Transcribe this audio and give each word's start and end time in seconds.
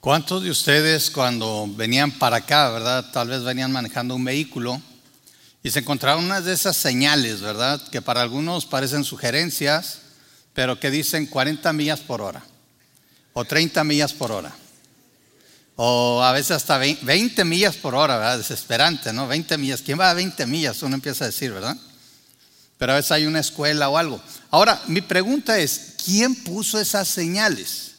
¿Cuántos 0.00 0.42
de 0.42 0.50
ustedes 0.50 1.10
cuando 1.10 1.68
venían 1.76 2.10
para 2.10 2.36
acá, 2.36 2.70
verdad? 2.70 3.10
Tal 3.12 3.28
vez 3.28 3.44
venían 3.44 3.70
manejando 3.70 4.14
un 4.14 4.24
vehículo 4.24 4.80
y 5.62 5.70
se 5.70 5.80
encontraron 5.80 6.24
unas 6.24 6.46
de 6.46 6.54
esas 6.54 6.78
señales, 6.78 7.42
verdad? 7.42 7.86
Que 7.90 8.00
para 8.00 8.22
algunos 8.22 8.64
parecen 8.64 9.04
sugerencias, 9.04 9.98
pero 10.54 10.80
que 10.80 10.90
dicen 10.90 11.26
40 11.26 11.74
millas 11.74 12.00
por 12.00 12.22
hora 12.22 12.42
o 13.34 13.44
30 13.44 13.84
millas 13.84 14.14
por 14.14 14.32
hora. 14.32 14.56
O 15.76 16.22
a 16.22 16.32
veces 16.32 16.52
hasta 16.52 16.78
20 16.78 17.44
millas 17.44 17.76
por 17.76 17.94
hora, 17.94 18.16
¿verdad? 18.16 18.38
Desesperante, 18.38 19.12
¿no? 19.12 19.28
20 19.28 19.58
millas. 19.58 19.82
¿Quién 19.82 20.00
va 20.00 20.08
a 20.08 20.14
20 20.14 20.46
millas? 20.46 20.82
Uno 20.82 20.94
empieza 20.94 21.24
a 21.24 21.26
decir, 21.26 21.52
¿verdad? 21.52 21.76
Pero 22.78 22.92
a 22.92 22.96
veces 22.96 23.12
hay 23.12 23.26
una 23.26 23.40
escuela 23.40 23.90
o 23.90 23.98
algo. 23.98 24.18
Ahora, 24.50 24.80
mi 24.86 25.02
pregunta 25.02 25.58
es, 25.58 25.96
¿quién 26.02 26.34
puso 26.36 26.80
esas 26.80 27.06
señales? 27.06 27.89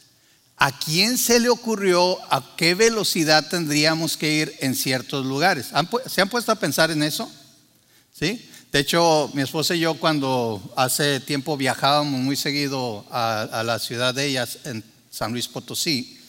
¿A 0.63 0.77
quién 0.77 1.17
se 1.17 1.39
le 1.39 1.49
ocurrió 1.49 2.19
a 2.31 2.55
qué 2.55 2.75
velocidad 2.75 3.49
tendríamos 3.49 4.15
que 4.15 4.31
ir 4.31 4.55
en 4.59 4.75
ciertos 4.75 5.25
lugares? 5.25 5.71
¿Se 6.05 6.21
han 6.21 6.29
puesto 6.29 6.51
a 6.51 6.55
pensar 6.55 6.91
en 6.91 7.01
eso? 7.01 7.31
¿Sí? 8.13 8.47
De 8.71 8.77
hecho, 8.77 9.31
mi 9.33 9.41
esposa 9.41 9.73
y 9.73 9.79
yo 9.79 9.95
cuando 9.95 10.61
hace 10.75 11.19
tiempo 11.19 11.57
viajábamos 11.57 12.19
muy 12.19 12.35
seguido 12.35 13.07
a, 13.09 13.63
la 13.65 13.79
ciudad 13.79 14.13
de 14.13 14.27
ellas, 14.27 14.59
en 14.65 14.83
San 15.09 15.31
Luis 15.31 15.47
Potosí, 15.47 16.19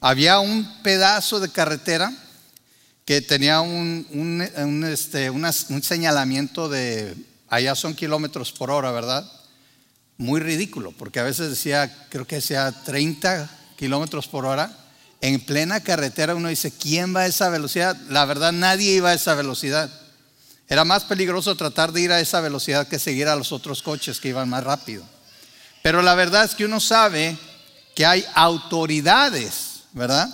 había 0.00 0.38
un 0.38 0.82
pedazo 0.82 1.38
de 1.38 1.50
carretera 1.50 2.10
que 3.04 3.20
tenía 3.20 3.60
un, 3.60 4.86
este, 4.90 5.28
un 5.28 5.82
señalamiento 5.82 6.70
de, 6.70 7.14
allá 7.48 7.74
son 7.74 7.94
kilómetros 7.94 8.52
por 8.52 8.70
hora, 8.70 8.90
¿verdad? 8.90 9.30
Muy 10.16 10.40
ridículo, 10.40 10.92
porque 10.92 11.20
a 11.20 11.24
veces 11.24 11.50
decía, 11.50 12.06
creo 12.08 12.26
que 12.26 12.36
decía 12.36 12.72
30 12.86 13.64
kilómetros 13.76 14.26
por 14.28 14.46
hora, 14.46 14.76
en 15.20 15.40
plena 15.40 15.80
carretera 15.80 16.34
uno 16.34 16.48
dice, 16.48 16.70
¿quién 16.70 17.14
va 17.14 17.20
a 17.20 17.26
esa 17.26 17.48
velocidad? 17.48 17.96
La 18.08 18.24
verdad, 18.24 18.52
nadie 18.52 18.92
iba 18.92 19.10
a 19.10 19.14
esa 19.14 19.34
velocidad. 19.34 19.90
Era 20.68 20.84
más 20.84 21.04
peligroso 21.04 21.54
tratar 21.56 21.92
de 21.92 22.00
ir 22.00 22.12
a 22.12 22.20
esa 22.20 22.40
velocidad 22.40 22.88
que 22.88 22.98
seguir 22.98 23.28
a 23.28 23.36
los 23.36 23.52
otros 23.52 23.82
coches 23.82 24.20
que 24.20 24.28
iban 24.28 24.48
más 24.48 24.64
rápido. 24.64 25.04
Pero 25.82 26.02
la 26.02 26.14
verdad 26.14 26.44
es 26.44 26.54
que 26.54 26.64
uno 26.64 26.80
sabe 26.80 27.36
que 27.94 28.04
hay 28.04 28.24
autoridades, 28.34 29.84
¿verdad? 29.92 30.28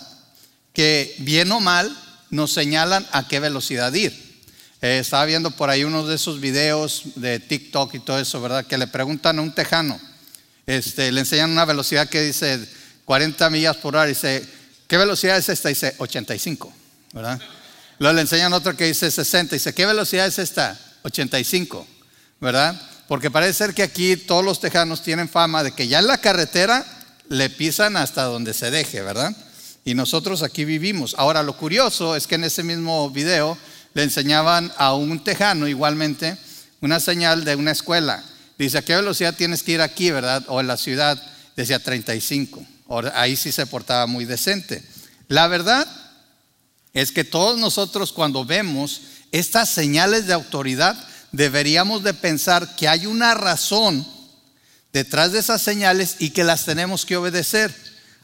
Que 0.73 1.15
bien 1.19 1.53
o 1.53 1.61
mal 1.61 1.95
nos 2.31 2.53
señalan 2.53 3.07
a 3.13 3.29
qué 3.29 3.39
velocidad 3.41 3.93
ir. 3.93 4.33
Eh, 4.81 4.99
estaba 4.99 5.27
viendo 5.27 5.51
por 5.51 5.71
ahí 5.71 5.85
uno 5.85 6.05
de 6.07 6.17
esos 6.17 6.41
videos 6.41 7.03
de 7.15 7.39
TikTok 7.39 7.95
y 7.95 8.01
todo 8.01 8.19
eso, 8.19 8.41
¿verdad? 8.41 8.67
Que 8.67 8.79
le 8.79 8.87
preguntan 8.87 9.39
a 9.39 9.43
un 9.43 9.55
tejano, 9.55 10.01
este, 10.67 11.13
le 11.13 11.21
enseñan 11.21 11.51
una 11.51 11.65
velocidad 11.65 12.09
que 12.09 12.23
dice 12.23 12.67
40 13.13 13.51
millas 13.51 13.77
por 13.77 13.95
hora. 13.95 14.07
Dice, 14.07 14.43
¿qué 14.89 14.97
velocidad 14.97 15.37
es 15.37 15.47
esta? 15.51 15.69
Dice, 15.69 15.95
85, 15.99 16.73
¿verdad? 17.13 17.39
Luego 17.99 18.15
le 18.15 18.23
enseñan 18.23 18.55
otro 18.55 18.75
que 18.75 18.87
dice 18.87 19.11
60. 19.11 19.55
Dice, 19.55 19.75
¿qué 19.75 19.85
velocidad 19.85 20.27
es 20.27 20.39
esta? 20.39 20.81
85, 21.03 21.87
¿verdad? 22.41 22.75
Porque 23.09 23.31
parece 23.31 23.53
ser 23.53 23.75
que 23.75 23.83
aquí 23.83 24.17
todos 24.17 24.43
los 24.43 24.61
tejanos 24.61 25.03
tienen 25.03 25.29
fama 25.29 25.63
de 25.63 25.73
que 25.73 25.89
ya 25.89 25.99
en 25.99 26.07
la 26.07 26.17
carretera 26.17 26.87
le 27.29 27.51
pisan 27.51 27.99
hasta 27.99 28.23
donde 28.23 28.55
se 28.55 28.71
deje, 28.71 29.03
¿verdad? 29.03 29.37
Y 29.85 29.93
nosotros 29.93 30.43
aquí 30.43 30.65
vivimos. 30.65 31.15
Ahora, 31.19 31.43
lo 31.43 31.55
curioso 31.55 32.17
es 32.17 32.27
que 32.27 32.37
en 32.37 32.45
ese 32.45 32.63
mismo 32.63 33.11
video 33.11 33.59
le 33.93 34.05
enseñaban 34.05 34.73
a 34.79 34.95
un 34.95 35.23
tejano 35.23 35.69
igualmente 35.69 36.39
una 36.81 36.99
señal 36.99 37.45
de 37.45 37.57
una 37.57 37.73
escuela. 37.73 38.25
Dice, 38.57 38.79
¿a 38.79 38.83
qué 38.83 38.97
velocidad 38.97 39.35
tienes 39.35 39.63
que 39.63 39.73
ir 39.73 39.83
aquí, 39.83 40.11
verdad? 40.11 40.43
O 40.49 40.63
en 40.63 40.67
la 40.67 40.79
ciudad. 40.79 41.23
Decía 41.55 41.79
35 41.79 42.72
ahí 43.15 43.37
sí 43.37 43.53
se 43.53 43.67
portaba 43.67 44.07
muy 44.07 44.25
decente. 44.25 44.83
La 45.29 45.49
verdad 45.49 45.87
es 46.93 47.13
que 47.13 47.25
todos 47.25 47.59
nosotros 47.59 48.13
cuando 48.13 48.45
vemos 48.45 49.03
estas 49.31 49.71
señales 49.71 50.27
de 50.27 50.35
autoridad 50.35 50.97
deberíamos 51.33 52.03
de 52.03 52.15
pensar 52.15 52.77
que 52.77 52.89
hay 52.89 53.07
una 53.07 53.35
razón 53.35 54.07
detrás 54.93 55.33
de 55.33 55.39
esas 55.39 55.63
señales 55.63 56.17
y 56.19 56.31
que 56.31 56.45
las 56.45 56.65
tenemos 56.65 57.07
que 57.07 57.17
obedecer. 57.17 57.75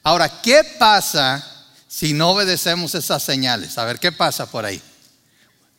Ahora, 0.02 0.42
¿qué 0.42 0.62
pasa 0.78 1.44
si 1.88 2.12
no 2.12 2.30
obedecemos 2.30 2.94
esas 2.94 3.22
señales? 3.22 3.78
A 3.78 3.84
ver, 3.84 3.98
¿qué 3.98 4.12
pasa 4.12 4.50
por 4.50 4.64
ahí? 4.66 4.82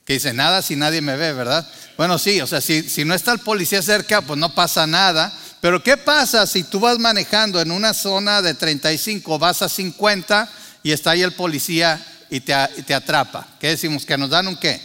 Que 0.03 0.13
dice, 0.13 0.33
nada 0.33 0.63
si 0.63 0.75
nadie 0.75 1.01
me 1.01 1.15
ve, 1.15 1.33
¿verdad? 1.33 1.67
Bueno, 1.95 2.17
sí, 2.17 2.41
o 2.41 2.47
sea, 2.47 2.61
si, 2.61 2.81
si 2.89 3.05
no 3.05 3.13
está 3.13 3.31
el 3.31 3.39
policía 3.39 3.81
cerca, 3.83 4.21
pues 4.21 4.39
no 4.39 4.55
pasa 4.55 4.87
nada. 4.87 5.31
Pero 5.61 5.83
¿qué 5.83 5.97
pasa 5.97 6.47
si 6.47 6.63
tú 6.63 6.79
vas 6.79 6.99
manejando 6.99 7.59
en 7.59 7.71
una 7.71 7.93
zona 7.93 8.41
de 8.41 8.53
35, 8.53 9.37
vas 9.37 9.61
a 9.61 9.69
50 9.69 10.49
y 10.83 10.91
está 10.91 11.11
ahí 11.11 11.21
el 11.21 11.33
policía 11.33 12.03
y 12.29 12.39
te, 12.39 12.53
atrapa? 12.93 13.45
¿Qué 13.59 13.67
decimos? 13.69 14.05
¿Que 14.05 14.17
nos 14.17 14.29
dan 14.29 14.47
un 14.47 14.55
qué? 14.55 14.81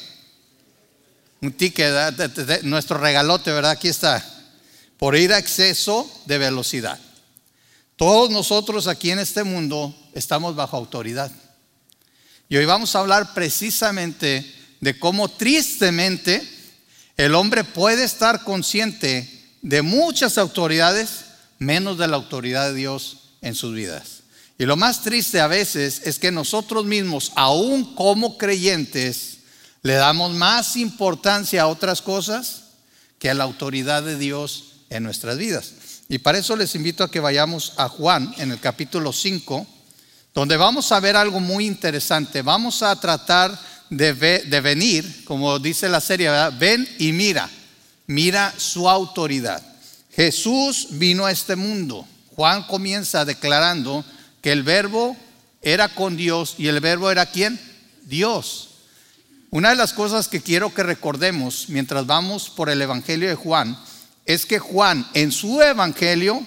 Un 1.41 1.53
ticket, 1.53 2.63
nuestro 2.63 2.99
regalote, 2.99 3.53
¿verdad? 3.53 3.73
Aquí 3.73 3.89
está. 3.89 4.25
Por 4.99 5.17
ir 5.17 5.33
a 5.33 5.39
exceso 5.39 6.11
de 6.27 6.39
velocidad. 6.39 6.99
Todos 7.97 8.31
nosotros 8.31 8.89
aquí 8.89 9.13
en 9.13 9.21
este 9.21 9.45
mundo 9.45 9.95
estamos 10.15 10.57
bajo 10.57 10.77
autoridad. 10.77 11.31
Y 12.49 12.57
hoy 12.57 12.65
vamos 12.65 12.97
a 12.97 13.01
hablar 13.01 13.33
precisamente 13.33 14.45
de 14.81 14.99
cómo 14.99 15.29
tristemente 15.29 16.47
el 17.17 17.35
hombre 17.37 17.63
puede 17.63 18.03
estar 18.03 18.43
consciente 18.43 19.34
de 19.65 19.81
muchas 19.81 20.37
autoridades, 20.37 21.25
menos 21.59 21.97
de 21.97 22.07
la 22.07 22.17
autoridad 22.17 22.69
de 22.69 22.75
Dios 22.75 23.31
en 23.41 23.55
sus 23.55 23.75
vidas. 23.75 24.23
Y 24.59 24.67
lo 24.67 24.77
más 24.77 25.03
triste 25.03 25.41
a 25.41 25.47
veces 25.47 26.03
es 26.05 26.19
que 26.19 26.31
nosotros 26.31 26.85
mismos, 26.85 27.33
aún 27.35 27.95
como 27.95 28.37
creyentes, 28.37 29.39
le 29.83 29.95
damos 29.95 30.35
más 30.35 30.77
importancia 30.77 31.63
a 31.63 31.67
otras 31.67 32.03
cosas 32.03 32.65
que 33.19 33.31
a 33.31 33.35
la 33.35 33.45
autoridad 33.45 34.03
de 34.03 34.19
Dios 34.19 34.83
en 34.91 35.03
nuestras 35.03 35.39
vidas. 35.39 35.73
Y 36.11 36.19
para 36.19 36.39
eso 36.39 36.57
les 36.57 36.75
invito 36.75 37.03
a 37.03 37.11
que 37.11 37.21
vayamos 37.21 37.73
a 37.79 37.89
Juan 37.89 38.35
en 38.37 38.53
el 38.53 38.61
capítulo 38.61 39.15
5, 39.15 39.67
donde 40.35 40.59
vamos 40.59 40.93
a 40.93 41.01
ver 41.01 41.17
algo 41.17 41.41
muy 41.41 41.67
interesante. 41.67 42.43
Vamos 42.43 42.83
a 42.83 42.95
tratar 43.01 43.59
de, 43.89 44.13
venir, 44.63 45.25
como 45.25 45.59
dice 45.59 45.89
la 45.89 46.03
serie, 46.03 46.31
ven 46.59 46.87
y 46.99 47.13
mira 47.13 47.49
mira 48.07 48.55
su 48.57 48.89
autoridad. 48.89 49.63
Jesús 50.15 50.89
vino 50.91 51.27
a 51.27 51.33
este 51.33 51.57
mundo. 51.57 52.07
Juan 52.35 52.65
comienza 52.65 53.25
declarando 53.25 54.05
que 54.41 54.53
el 54.53 54.63
verbo 54.63 55.17
era 55.63 55.89
con 55.89 56.17
Dios 56.17 56.55
y 56.59 56.69
el 56.69 56.81
verbo 56.81 57.11
era 57.11 57.27
quién? 57.27 57.61
Dios. 58.03 58.71
Una 59.51 59.71
de 59.71 59.77
las 59.77 59.93
cosas 59.93 60.29
que 60.29 60.41
quiero 60.41 60.75
que 60.75 60.83
recordemos 60.83 61.67
mientras 61.69 62.07
vamos 62.07 62.51
por 62.51 62.69
el 62.69 62.83
Evangelio 62.83 63.29
de 63.29 63.37
Juan 63.37 63.79
es 64.27 64.47
que 64.47 64.59
Juan 64.59 65.09
en 65.15 65.33
su 65.33 65.63
Evangelio 65.63 66.45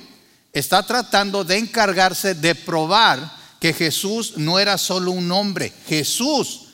está 0.53 0.83
tratando 0.83 1.43
de 1.43 1.57
encargarse 1.57 2.35
de 2.35 2.55
probar 2.55 3.31
que 3.59 3.73
Jesús 3.73 4.33
no 4.37 4.59
era 4.59 4.77
solo 4.77 5.11
un 5.11 5.31
hombre, 5.31 5.73
Jesús 5.87 6.67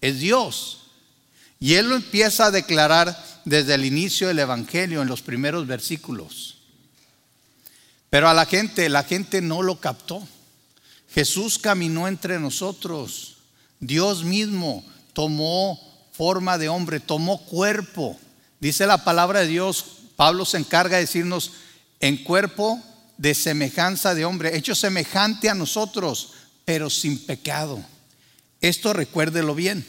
es 0.00 0.20
Dios. 0.20 0.78
Y 1.58 1.74
él 1.74 1.88
lo 1.88 1.96
empieza 1.96 2.46
a 2.46 2.50
declarar 2.50 3.31
desde 3.44 3.74
el 3.74 3.84
inicio 3.84 4.28
del 4.28 4.38
Evangelio, 4.38 5.02
en 5.02 5.08
los 5.08 5.22
primeros 5.22 5.66
versículos. 5.66 6.58
Pero 8.10 8.28
a 8.28 8.34
la 8.34 8.46
gente, 8.46 8.88
la 8.88 9.04
gente 9.04 9.40
no 9.40 9.62
lo 9.62 9.80
captó. 9.80 10.26
Jesús 11.14 11.58
caminó 11.58 12.08
entre 12.08 12.38
nosotros. 12.38 13.36
Dios 13.80 14.24
mismo 14.24 14.84
tomó 15.12 15.80
forma 16.12 16.58
de 16.58 16.68
hombre, 16.68 17.00
tomó 17.00 17.44
cuerpo. 17.44 18.18
Dice 18.60 18.86
la 18.86 19.04
palabra 19.04 19.40
de 19.40 19.48
Dios, 19.48 19.84
Pablo 20.16 20.44
se 20.44 20.58
encarga 20.58 20.96
de 20.96 21.02
decirnos, 21.02 21.52
en 22.00 22.22
cuerpo 22.22 22.82
de 23.16 23.34
semejanza 23.34 24.14
de 24.14 24.24
hombre, 24.24 24.56
hecho 24.56 24.74
semejante 24.74 25.48
a 25.48 25.54
nosotros, 25.54 26.32
pero 26.64 26.90
sin 26.90 27.18
pecado. 27.24 27.82
Esto 28.60 28.92
recuérdelo 28.92 29.54
bien, 29.54 29.86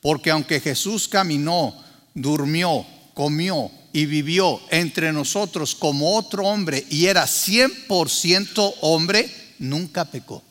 porque 0.00 0.30
aunque 0.30 0.60
Jesús 0.60 1.08
caminó 1.08 1.74
durmió, 2.14 2.86
comió 3.14 3.70
y 3.92 4.06
vivió 4.06 4.60
entre 4.70 5.12
nosotros 5.12 5.74
como 5.74 6.16
otro 6.16 6.44
hombre 6.44 6.86
y 6.90 7.06
era 7.06 7.24
100% 7.24 8.74
hombre, 8.80 9.30
nunca 9.58 10.04
pecó. 10.04 10.42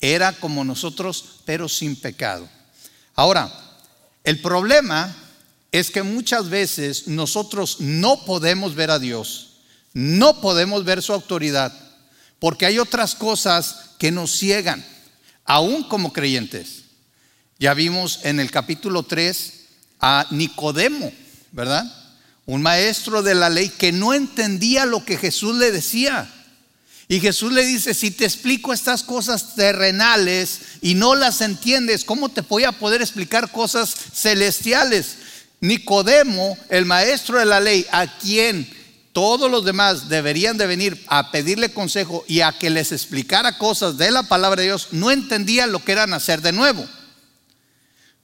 Era 0.00 0.32
como 0.32 0.64
nosotros, 0.64 1.40
pero 1.44 1.68
sin 1.68 1.96
pecado. 1.96 2.48
Ahora, 3.14 3.50
el 4.24 4.40
problema 4.40 5.14
es 5.72 5.90
que 5.90 6.02
muchas 6.02 6.48
veces 6.50 7.08
nosotros 7.08 7.80
no 7.80 8.24
podemos 8.24 8.74
ver 8.74 8.90
a 8.90 8.98
Dios, 8.98 9.58
no 9.94 10.40
podemos 10.40 10.84
ver 10.84 11.02
su 11.02 11.12
autoridad, 11.12 11.72
porque 12.38 12.66
hay 12.66 12.78
otras 12.78 13.14
cosas 13.14 13.90
que 13.98 14.10
nos 14.10 14.30
ciegan, 14.32 14.84
aún 15.44 15.84
como 15.84 16.12
creyentes. 16.12 16.82
Ya 17.58 17.72
vimos 17.72 18.20
en 18.22 18.38
el 18.38 18.50
capítulo 18.50 19.02
3 19.02 19.52
a 20.00 20.26
Nicodemo, 20.30 21.10
¿verdad? 21.56 21.90
Un 22.44 22.60
maestro 22.60 23.22
de 23.22 23.34
la 23.34 23.48
ley 23.48 23.70
que 23.70 23.90
no 23.90 24.12
entendía 24.12 24.84
lo 24.84 25.04
que 25.04 25.16
Jesús 25.16 25.56
le 25.56 25.72
decía. 25.72 26.30
Y 27.08 27.18
Jesús 27.18 27.50
le 27.50 27.64
dice, 27.64 27.94
si 27.94 28.10
te 28.10 28.26
explico 28.26 28.72
estas 28.72 29.02
cosas 29.02 29.54
terrenales 29.54 30.60
y 30.82 30.94
no 30.94 31.14
las 31.14 31.40
entiendes, 31.40 32.04
¿cómo 32.04 32.28
te 32.28 32.42
voy 32.42 32.64
a 32.64 32.72
poder 32.72 33.00
explicar 33.00 33.50
cosas 33.50 33.94
celestiales? 34.12 35.16
Nicodemo, 35.60 36.58
el 36.68 36.84
maestro 36.84 37.38
de 37.38 37.46
la 37.46 37.58
ley, 37.58 37.86
a 37.90 38.06
quien 38.18 38.68
todos 39.12 39.50
los 39.50 39.64
demás 39.64 40.10
deberían 40.10 40.58
de 40.58 40.66
venir 40.66 41.02
a 41.06 41.30
pedirle 41.30 41.72
consejo 41.72 42.22
y 42.28 42.42
a 42.42 42.52
que 42.52 42.68
les 42.68 42.92
explicara 42.92 43.56
cosas 43.56 43.96
de 43.96 44.10
la 44.10 44.24
palabra 44.24 44.60
de 44.60 44.68
Dios, 44.68 44.88
no 44.90 45.10
entendía 45.10 45.66
lo 45.66 45.82
que 45.82 45.92
era 45.92 46.06
nacer 46.06 46.42
de 46.42 46.52
nuevo. 46.52 46.86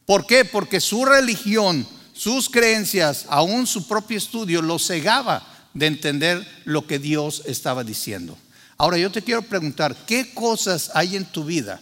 ¿Por 0.05 0.27
qué? 0.27 0.45
Porque 0.45 0.81
su 0.81 1.07
religión, 1.07 1.89
sus 2.23 2.49
creencias, 2.49 3.27
aún 3.31 3.67
su 3.67 3.89
propio 3.89 4.17
estudio, 4.17 4.63
lo 4.63 4.79
cegaba 4.79 5.45
de 5.75 5.89
entender 5.89 6.47
lo 6.65 6.87
que 6.87 7.01
Dios 7.01 7.43
estaba 7.47 7.83
diciendo. 7.83 8.39
Ahora 8.79 8.97
yo 8.97 9.11
te 9.11 9.23
quiero 9.23 9.43
preguntar, 9.43 9.97
¿qué 10.07 10.33
cosas 10.33 10.93
hay 10.95 11.17
en 11.17 11.25
tu 11.25 11.45
vida 11.45 11.81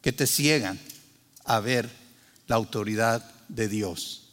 que 0.00 0.12
te 0.12 0.26
ciegan 0.26 0.80
a 1.44 1.60
ver 1.60 1.90
la 2.46 2.56
autoridad 2.56 3.22
de 3.48 3.68
Dios 3.68 4.30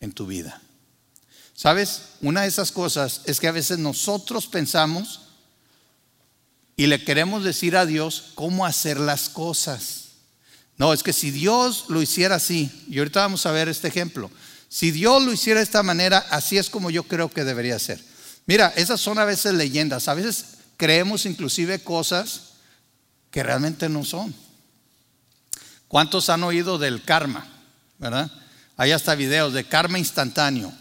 en 0.00 0.12
tu 0.12 0.26
vida? 0.26 0.62
¿Sabes? 1.52 2.04
Una 2.22 2.40
de 2.40 2.48
esas 2.48 2.72
cosas 2.72 3.20
es 3.26 3.38
que 3.38 3.48
a 3.48 3.52
veces 3.52 3.78
nosotros 3.78 4.46
pensamos 4.46 5.26
y 6.74 6.86
le 6.86 7.04
queremos 7.04 7.44
decir 7.44 7.76
a 7.76 7.84
Dios 7.84 8.32
cómo 8.34 8.64
hacer 8.64 8.98
las 8.98 9.28
cosas. 9.28 9.99
No, 10.80 10.94
es 10.94 11.02
que 11.02 11.12
si 11.12 11.30
Dios 11.30 11.84
lo 11.88 12.00
hiciera 12.00 12.36
así, 12.36 12.70
y 12.88 13.00
ahorita 13.00 13.20
vamos 13.20 13.44
a 13.44 13.52
ver 13.52 13.68
este 13.68 13.88
ejemplo, 13.88 14.30
si 14.70 14.90
Dios 14.90 15.22
lo 15.22 15.30
hiciera 15.30 15.60
de 15.60 15.64
esta 15.64 15.82
manera, 15.82 16.24
así 16.30 16.56
es 16.56 16.70
como 16.70 16.90
yo 16.90 17.02
creo 17.02 17.30
que 17.30 17.44
debería 17.44 17.78
ser. 17.78 18.02
Mira, 18.46 18.72
esas 18.74 18.98
son 18.98 19.18
a 19.18 19.26
veces 19.26 19.52
leyendas, 19.52 20.08
a 20.08 20.14
veces 20.14 20.46
creemos 20.78 21.26
inclusive 21.26 21.80
cosas 21.80 22.52
que 23.30 23.42
realmente 23.42 23.90
no 23.90 24.06
son. 24.06 24.34
¿Cuántos 25.86 26.30
han 26.30 26.44
oído 26.44 26.78
del 26.78 27.04
karma? 27.04 27.46
¿Verdad? 27.98 28.32
Hay 28.78 28.92
hasta 28.92 29.14
videos 29.14 29.52
de 29.52 29.64
karma 29.64 29.98
instantáneo 29.98 30.72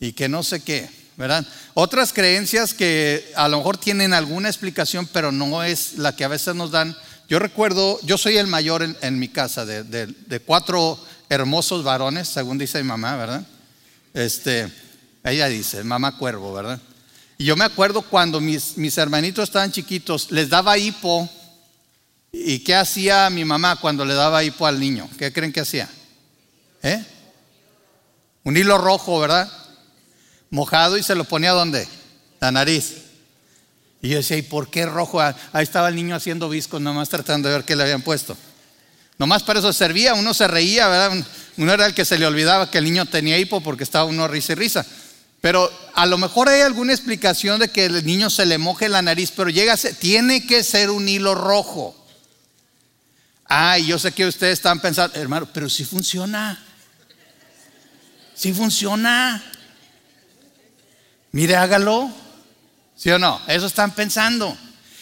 y 0.00 0.12
que 0.12 0.28
no 0.28 0.42
sé 0.42 0.60
qué, 0.60 0.86
¿verdad? 1.16 1.46
Otras 1.72 2.12
creencias 2.12 2.74
que 2.74 3.32
a 3.34 3.48
lo 3.48 3.56
mejor 3.56 3.78
tienen 3.78 4.12
alguna 4.12 4.50
explicación, 4.50 5.08
pero 5.10 5.32
no 5.32 5.64
es 5.64 5.94
la 5.94 6.14
que 6.14 6.24
a 6.24 6.28
veces 6.28 6.54
nos 6.54 6.72
dan. 6.72 6.94
Yo 7.30 7.38
recuerdo, 7.38 8.00
yo 8.02 8.18
soy 8.18 8.38
el 8.38 8.48
mayor 8.48 8.82
en, 9.00 9.18
mi 9.20 9.28
casa 9.28 9.64
de, 9.64 10.42
cuatro 10.44 10.98
hermosos 11.28 11.84
varones, 11.84 12.26
según 12.26 12.58
dice 12.58 12.82
mi 12.82 12.88
mamá, 12.88 13.14
¿verdad? 13.14 13.46
Este, 14.12 14.68
ella 15.22 15.46
dice, 15.46 15.84
mamá 15.84 16.18
cuervo, 16.18 16.52
¿verdad? 16.52 16.80
Y 17.38 17.44
yo 17.44 17.54
me 17.54 17.64
acuerdo 17.64 18.02
cuando 18.02 18.40
mis, 18.40 18.76
mis 18.76 18.98
hermanitos 18.98 19.44
estaban 19.44 19.70
chiquitos, 19.70 20.32
les 20.32 20.48
daba 20.48 20.76
hipo. 20.76 21.30
¿Y 22.32 22.64
qué 22.64 22.74
hacía 22.74 23.30
mi 23.30 23.44
mamá 23.44 23.76
cuando 23.76 24.04
le 24.04 24.14
daba 24.14 24.42
hipo 24.42 24.66
al 24.66 24.80
niño? 24.80 25.08
¿Qué 25.16 25.32
creen 25.32 25.52
que 25.52 25.60
hacía? 25.60 25.88
¿Eh? 26.82 27.00
Un 28.42 28.56
hilo 28.56 28.76
rojo, 28.76 29.20
¿verdad? 29.20 29.48
Mojado 30.50 30.98
y 30.98 31.04
se 31.04 31.14
lo 31.14 31.22
ponía 31.22 31.52
¿dónde? 31.52 31.86
La 32.40 32.50
nariz. 32.50 33.09
Y 34.02 34.08
yo 34.08 34.16
decía, 34.16 34.36
¿y 34.36 34.42
por 34.42 34.70
qué 34.70 34.86
rojo? 34.86 35.20
Ahí 35.20 35.34
estaba 35.62 35.88
el 35.88 35.96
niño 35.96 36.14
haciendo 36.14 36.48
viscos, 36.48 36.80
nomás 36.80 37.08
tratando 37.08 37.48
de 37.48 37.56
ver 37.56 37.64
qué 37.64 37.76
le 37.76 37.82
habían 37.82 38.02
puesto. 38.02 38.36
Nomás 39.18 39.42
para 39.42 39.58
eso 39.58 39.72
servía, 39.72 40.14
uno 40.14 40.32
se 40.32 40.48
reía, 40.48 40.88
¿verdad? 40.88 41.26
Uno 41.58 41.72
era 41.74 41.84
el 41.84 41.92
que 41.92 42.06
se 42.06 42.18
le 42.18 42.26
olvidaba 42.26 42.70
que 42.70 42.78
el 42.78 42.84
niño 42.84 43.04
tenía 43.04 43.38
hipo 43.38 43.60
porque 43.60 43.84
estaba 43.84 44.06
uno 44.06 44.26
risa 44.26 44.52
y 44.52 44.56
risa. 44.56 44.86
Pero 45.42 45.70
a 45.94 46.06
lo 46.06 46.16
mejor 46.16 46.48
hay 46.48 46.62
alguna 46.62 46.94
explicación 46.94 47.60
de 47.60 47.68
que 47.68 47.86
el 47.86 48.04
niño 48.06 48.30
se 48.30 48.46
le 48.46 48.56
moje 48.56 48.88
la 48.88 49.02
nariz, 49.02 49.32
pero 49.36 49.50
llega 49.50 49.76
tiene 49.98 50.46
que 50.46 50.64
ser 50.64 50.90
un 50.90 51.06
hilo 51.06 51.34
rojo. 51.34 51.94
Ay, 53.44 53.86
yo 53.86 53.98
sé 53.98 54.12
que 54.12 54.26
ustedes 54.26 54.54
están 54.54 54.80
pensando, 54.80 55.18
hermano, 55.18 55.46
pero 55.52 55.68
si 55.68 55.84
funciona. 55.84 56.62
Si 58.34 58.52
funciona. 58.52 59.42
Mire, 61.32 61.56
hágalo. 61.56 62.10
¿Sí 63.00 63.08
o 63.08 63.18
no? 63.18 63.40
Eso 63.48 63.64
están 63.64 63.94
pensando. 63.94 64.54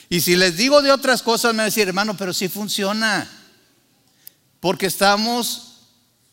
Y 0.08 0.20
si 0.20 0.36
les 0.36 0.56
digo 0.56 0.82
de 0.82 0.92
otras 0.92 1.20
cosas, 1.20 1.52
me 1.52 1.56
van 1.56 1.62
a 1.62 1.64
decir, 1.64 1.88
hermano, 1.88 2.16
pero 2.16 2.32
si 2.32 2.48
funciona. 2.48 3.28
Porque 4.60 4.86
estamos 4.86 5.80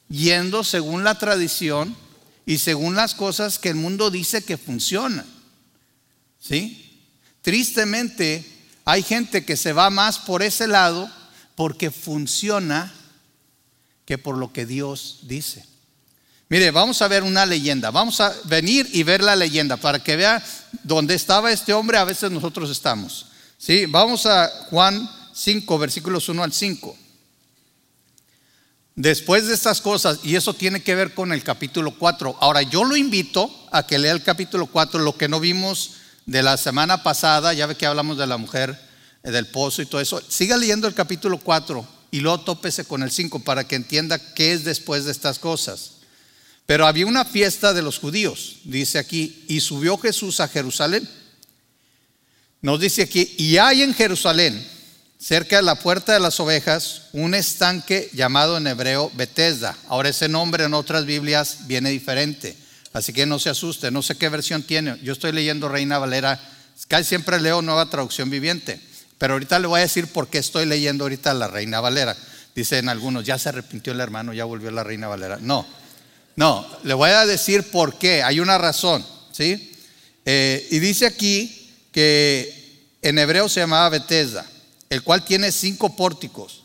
yendo 0.08 0.64
según 0.64 1.04
la 1.04 1.18
tradición 1.18 1.98
y 2.46 2.60
según 2.60 2.94
las 2.94 3.16
cosas 3.16 3.58
que 3.58 3.70
el 3.70 3.78
mundo 3.78 4.12
dice 4.12 4.46
que 4.46 4.58
funcionan. 4.58 5.26
¿Sí? 6.40 7.02
Tristemente, 7.42 8.46
hay 8.86 9.02
gente 9.02 9.44
que 9.44 9.58
se 9.58 9.74
va 9.74 9.90
más 9.90 10.20
por 10.20 10.44
ese 10.44 10.68
lado 10.68 11.10
porque 11.56 11.90
funciona 11.90 12.94
que 14.06 14.20
por 14.20 14.38
lo 14.38 14.54
que 14.54 14.68
Dios 14.68 15.22
dice. 15.24 15.66
Mire, 16.48 16.70
vamos 16.72 17.02
a 17.02 17.08
ver 17.08 17.24
una 17.24 17.46
leyenda. 17.46 17.92
Vamos 17.92 18.22
a 18.22 18.34
venir 18.46 18.88
y 18.92 19.04
ver 19.04 19.24
la 19.24 19.36
leyenda 19.36 19.78
para 19.78 20.04
que 20.04 20.16
vea 20.16 20.44
dónde 20.84 21.16
estaba 21.16 21.52
este 21.52 21.74
hombre. 21.74 21.98
A 21.98 22.04
veces 22.04 22.30
nosotros 22.32 22.70
estamos. 22.70 23.28
¿Sí? 23.58 23.86
Vamos 23.88 24.26
a 24.26 24.48
Juan 24.70 25.10
5, 25.34 25.78
versículos 25.80 26.30
1 26.30 26.44
al 26.44 26.54
5. 26.54 26.96
Después 28.96 29.48
de 29.48 29.54
estas 29.54 29.82
cosas, 29.82 30.20
y 30.24 30.36
eso 30.36 30.54
tiene 30.54 30.82
que 30.82 30.96
ver 30.96 31.14
con 31.14 31.34
el 31.34 31.44
capítulo 31.44 31.98
4. 31.98 32.38
Ahora, 32.40 32.62
yo 32.62 32.86
lo 32.86 32.96
invito 32.96 33.52
a 33.72 33.86
que 33.86 33.98
lea 33.98 34.14
el 34.14 34.24
capítulo 34.24 34.68
4, 34.68 35.02
lo 35.02 35.18
que 35.18 35.28
no 35.28 35.40
vimos 35.40 35.96
de 36.26 36.42
la 36.42 36.56
semana 36.58 37.04
pasada, 37.04 37.54
ya 37.54 37.66
ve 37.66 37.76
que 37.76 37.86
hablamos 37.86 38.18
de 38.18 38.28
la 38.28 38.38
mujer, 38.38 38.80
eh, 39.24 39.32
del 39.32 39.48
pozo 39.48 39.82
y 39.82 39.86
todo 39.86 40.00
eso. 40.00 40.22
Siga 40.30 40.56
leyendo 40.56 40.88
el 40.88 40.94
capítulo 40.94 41.40
4 41.40 41.86
y 42.12 42.22
luego 42.22 42.42
tópese 42.42 42.86
con 42.86 43.04
el 43.04 43.12
5 43.12 43.40
para 43.40 43.66
que 43.66 43.76
entienda 43.76 44.34
qué 44.34 44.54
es 44.54 44.64
después 44.64 45.04
de 45.04 45.12
estas 45.12 45.40
cosas. 45.40 45.95
Pero 46.66 46.88
había 46.88 47.06
una 47.06 47.26
fiesta 47.26 47.74
de 47.74 47.82
los 47.82 48.00
judíos, 48.00 48.58
dice 48.64 48.98
aquí, 48.98 49.46
y 49.48 49.60
subió 49.60 49.98
Jesús 49.98 50.40
a 50.40 50.48
Jerusalén. 50.48 51.08
Nos 52.62 52.80
dice 52.80 53.04
aquí, 53.04 53.36
y 53.38 53.58
hay 53.58 53.84
en 53.84 53.94
Jerusalén 53.94 54.66
cerca 55.20 55.58
de 55.58 55.62
la 55.62 55.76
puerta 55.76 56.14
de 56.14 56.20
las 56.20 56.40
ovejas, 56.40 57.04
un 57.14 57.34
estanque 57.36 58.10
llamado 58.14 58.58
en 58.58 58.68
hebreo 58.68 59.12
Bethesda. 59.16 59.78
Ahora 59.88 60.10
ese 60.10 60.28
nombre 60.28 60.66
en 60.66 60.74
otras 60.74 61.06
Biblias 61.06 61.68
viene 61.68 61.90
diferente, 61.90 62.56
así 62.94 63.14
que 63.14 63.26
no 63.26 63.40
se 63.40 63.50
asuste, 63.50 63.92
no 63.92 64.02
sé 64.02 64.18
qué 64.18 64.30
versión 64.30 64.64
tiene. 64.64 65.00
Yo 65.04 65.14
estoy 65.14 65.32
leyendo 65.32 65.70
Reina 65.70 66.00
Valera, 66.00 66.40
casi 66.88 67.10
siempre 67.10 67.40
leo 67.40 67.62
nueva 67.62 67.90
traducción 67.90 68.30
viviente, 68.30 68.80
pero 69.18 69.34
ahorita 69.34 69.60
le 69.60 69.68
voy 69.68 69.80
a 69.80 69.84
decir 69.84 70.08
por 70.08 70.28
qué 70.28 70.40
estoy 70.40 70.66
leyendo 70.66 71.06
ahorita 71.06 71.34
la 71.34 71.48
Reina 71.48 71.80
Valera. 71.80 72.16
Dicen 72.56 72.89
algunos, 72.89 73.25
ya 73.25 73.38
se 73.38 73.50
arrepintió 73.50 73.94
el 73.94 74.00
hermano, 74.00 74.34
ya 74.34 74.46
volvió 74.46 74.72
la 74.72 74.84
Reina 74.84 75.08
Valera. 75.08 75.38
No, 75.42 75.66
no, 76.36 76.65
le 76.84 76.94
voy 76.94 77.10
a 77.12 77.25
decir 77.25 77.70
por 77.72 77.98
qué, 77.98 78.24
hay 78.24 78.39
una 78.39 78.58
razón, 78.58 79.06
¿sí? 79.32 79.72
Eh, 80.25 80.68
y 80.72 80.80
dice 80.80 81.06
aquí 81.06 81.72
que 81.92 82.88
en 83.01 83.20
hebreo 83.20 83.48
se 83.48 83.62
llamaba 83.62 83.89
Bethesda 83.89 84.46
el 84.89 85.04
cual 85.04 85.24
tiene 85.25 85.51
cinco 85.51 85.96
pórticos. 85.96 86.63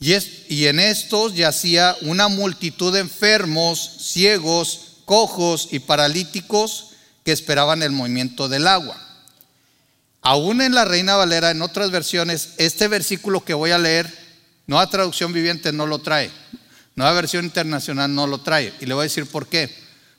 Y, 0.00 0.14
y 0.48 0.66
en 0.66 0.80
estos 0.80 1.34
yacía 1.34 1.96
una 2.02 2.28
multitud 2.28 2.92
de 2.92 3.00
enfermos, 3.00 3.98
ciegos, 4.00 4.98
cojos 5.04 5.68
y 5.70 5.78
paralíticos 5.78 6.90
que 7.24 7.32
esperaban 7.32 7.82
el 7.82 7.92
movimiento 7.92 8.48
del 8.48 8.66
agua. 8.66 8.96
Aún 10.22 10.60
en 10.60 10.74
la 10.74 10.84
Reina 10.84 11.16
Valera, 11.16 11.50
en 11.50 11.62
otras 11.62 11.90
versiones, 11.90 12.50
este 12.58 12.88
versículo 12.88 13.44
que 13.44 13.54
voy 13.54 13.70
a 13.70 13.78
leer, 13.78 14.12
nueva 14.66 14.88
traducción 14.88 15.32
viviente 15.32 15.72
no 15.72 15.86
lo 15.86 16.00
trae, 16.00 16.30
nueva 16.94 17.12
versión 17.12 17.44
internacional 17.44 18.14
no 18.14 18.26
lo 18.26 18.38
trae. 18.38 18.72
Y 18.80 18.86
le 18.86 18.94
voy 18.94 19.02
a 19.02 19.04
decir 19.04 19.26
por 19.26 19.46
qué. 19.46 19.74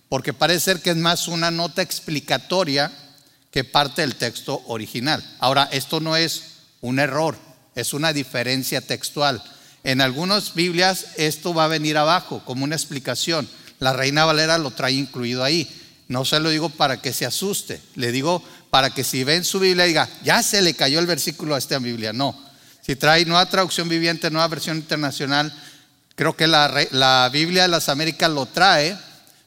Porque 0.10 0.34
parece 0.34 0.60
ser 0.60 0.82
que 0.82 0.92
es 0.92 0.98
más 0.98 1.28
una 1.28 1.52
nota 1.52 1.82
explicatoria 1.82 2.92
que 3.52 3.64
parte 3.64 4.02
del 4.02 4.16
texto 4.16 4.62
original. 4.68 5.24
Ahora, 5.40 5.70
esto 5.72 6.00
no 6.00 6.16
es 6.16 6.44
un 6.82 7.00
error, 7.00 7.38
es 7.76 7.94
una 7.94 8.14
diferencia 8.14 8.82
textual. 8.82 9.44
En 9.84 10.02
algunas 10.02 10.54
Biblias 10.54 11.08
esto 11.18 11.54
va 11.54 11.66
a 11.66 11.70
venir 11.70 11.98
abajo 11.98 12.44
como 12.46 12.64
una 12.64 12.76
explicación. 12.76 13.48
La 13.80 13.94
Reina 13.94 14.26
Valera 14.26 14.58
lo 14.58 14.72
trae 14.72 14.94
incluido 14.94 15.44
ahí. 15.44 15.70
No 16.08 16.26
se 16.26 16.40
lo 16.40 16.50
digo 16.50 16.70
para 16.70 17.02
que 17.02 17.14
se 17.14 17.26
asuste, 17.26 17.82
le 17.96 18.12
digo 18.12 18.44
para 18.70 18.94
que 18.94 19.04
si 19.04 19.24
ve 19.24 19.36
en 19.36 19.44
su 19.44 19.60
Biblia 19.60 19.86
diga, 19.86 20.10
ya 20.24 20.42
se 20.44 20.62
le 20.62 20.74
cayó 20.74 21.00
el 21.00 21.06
versículo 21.06 21.56
a 21.56 21.58
esta 21.58 21.80
Biblia. 21.80 22.12
No, 22.12 22.38
si 22.82 22.96
trae 22.96 23.26
nueva 23.26 23.46
traducción 23.46 23.88
viviente, 23.88 24.30
nueva 24.30 24.48
versión 24.48 24.78
internacional, 24.78 25.54
creo 26.16 26.36
que 26.36 26.48
la, 26.48 26.88
la 26.92 27.30
Biblia 27.32 27.64
de 27.64 27.68
las 27.68 27.90
Américas 27.90 28.30
lo 28.30 28.46
trae, 28.46 28.98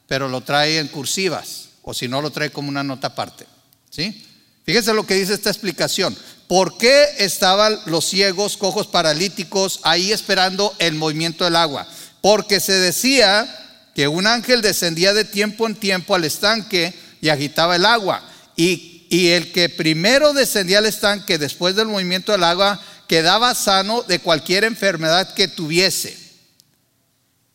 pero 0.07 0.29
lo 0.29 0.41
trae 0.41 0.79
en 0.79 0.89
cursivas, 0.89 1.69
o 1.83 1.95
si 1.95 2.09
no 2.09 2.23
lo 2.23 2.31
trae 2.31 2.51
como 2.51 2.69
una 2.69 2.83
nota 2.83 3.09
aparte. 3.09 3.47
¿Sí? 3.91 4.27
Fíjense 4.65 4.95
lo 4.95 5.07
que 5.07 5.15
dice 5.15 5.35
esta 5.35 5.51
explicación. 5.51 6.17
¿Por 6.49 6.79
qué 6.79 7.07
estaban 7.19 7.79
los 7.87 8.05
ciegos, 8.05 8.57
cojos, 8.57 8.87
paralíticos 8.87 9.81
ahí 9.83 10.13
esperando 10.13 10.75
el 10.79 10.95
movimiento 10.95 11.45
del 11.45 11.57
agua? 11.57 11.87
Porque 12.21 12.61
se 12.61 12.73
decía 12.73 13.91
que 13.95 14.09
un 14.09 14.27
ángel 14.27 14.63
descendía 14.63 15.13
de 15.13 15.25
tiempo 15.25 15.67
en 15.67 15.75
tiempo 15.75 16.15
al 16.15 16.25
estanque 16.25 16.95
y 17.21 17.29
agitaba 17.29 17.77
el 17.77 17.87
agua. 17.87 18.23
Y 18.57 18.97
y 19.09 19.29
el 19.29 19.53
que 19.53 19.69
primero 19.69 20.33
descendía 20.33 20.79
al 20.79 20.87
estanque 20.87 21.39
después 21.39 21.77
del 21.77 21.87
movimiento 21.87 22.33
del 22.33 22.45
agua 22.45 22.81
quedaba 23.07 23.55
sano 23.55 24.03
de 24.03 24.19
cualquier 24.19 24.65
enfermedad 24.65 25.33
que 25.35 25.49
tuviese. 25.49 26.26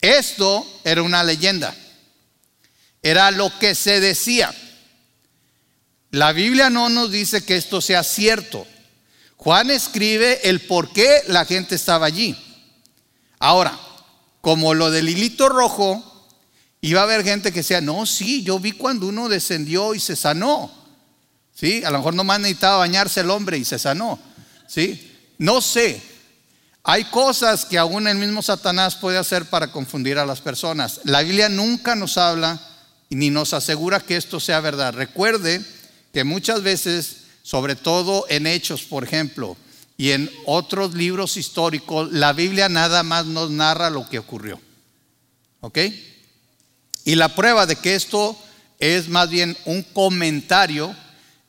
Esto 0.02 0.66
era 0.84 1.04
una 1.04 1.24
leyenda. 1.24 1.76
Era 3.04 3.32
lo 3.32 3.58
que 3.60 3.76
se 3.76 4.00
decía. 4.00 4.54
La 6.10 6.34
Biblia 6.34 6.70
no 6.70 6.90
nos 6.90 7.12
dice 7.12 7.46
que 7.46 7.56
esto 7.56 7.80
sea 7.80 8.04
cierto. 8.04 8.68
Juan 9.38 9.72
escribe 9.72 10.50
el 10.50 10.62
por 10.62 10.92
qué 10.92 11.24
la 11.28 11.46
gente 11.46 11.76
estaba 11.76 12.06
allí. 12.06 12.36
Ahora, 13.40 13.80
como 14.42 14.74
lo 14.74 14.92
del 14.92 15.10
hilito 15.10 15.50
rojo, 15.50 16.04
iba 16.82 17.00
a 17.00 17.04
haber 17.04 17.24
gente 17.24 17.52
que 17.52 17.60
decía, 17.60 17.82
no, 17.82 18.06
sí, 18.06 18.44
yo 18.44 18.60
vi 18.60 18.74
cuando 18.74 19.08
uno 19.08 19.30
descendió 19.30 19.96
y 19.96 20.00
se 20.00 20.16
sanó. 20.16 20.72
¿Sí? 21.56 21.84
A 21.84 21.92
lo 21.92 22.00
mejor 22.00 22.14
nomás 22.14 22.40
necesitaba 22.40 22.78
bañarse 22.78 23.22
el 23.22 23.30
hombre 23.30 23.58
y 23.58 23.66
se 23.66 23.80
sanó. 23.80 24.20
¿Sí? 24.68 25.12
No 25.38 25.62
sé. 25.62 26.02
Hay 26.84 27.06
cosas 27.06 27.66
que 27.66 27.78
aún 27.78 28.08
el 28.08 28.18
mismo 28.18 28.42
Satanás 28.42 28.96
puede 28.96 29.18
hacer 29.18 29.46
para 29.46 29.72
confundir 29.72 30.18
a 30.18 30.26
las 30.26 30.42
personas. 30.42 31.02
La 31.04 31.22
Biblia 31.22 31.48
nunca 31.48 31.96
nos 31.96 32.18
habla 32.18 32.60
ni 33.10 33.30
nos 33.30 33.54
asegura 33.54 34.00
que 34.00 34.18
esto 34.18 34.40
sea 34.40 34.60
verdad. 34.62 34.94
Recuerde 34.94 35.62
que 36.12 36.24
muchas 36.24 36.64
veces, 36.64 37.18
sobre 37.44 37.76
todo 37.76 38.26
en 38.30 38.48
Hechos, 38.48 38.84
por 38.84 39.04
ejemplo, 39.04 39.56
y 39.96 40.12
en 40.12 40.32
otros 40.46 40.96
libros 40.96 41.38
históricos, 41.38 42.12
la 42.12 42.34
Biblia 42.34 42.70
nada 42.70 43.04
más 43.04 43.28
nos 43.28 43.52
narra 43.52 43.92
lo 43.92 44.10
que 44.10 44.18
ocurrió. 44.18 44.60
¿Ok? 45.60 45.78
Y 47.06 47.16
la 47.16 47.36
prueba 47.36 47.68
de 47.68 47.76
que 47.76 47.94
esto 47.94 48.36
es 48.80 49.10
más 49.10 49.30
bien 49.30 49.56
un 49.66 49.84
comentario 49.84 50.96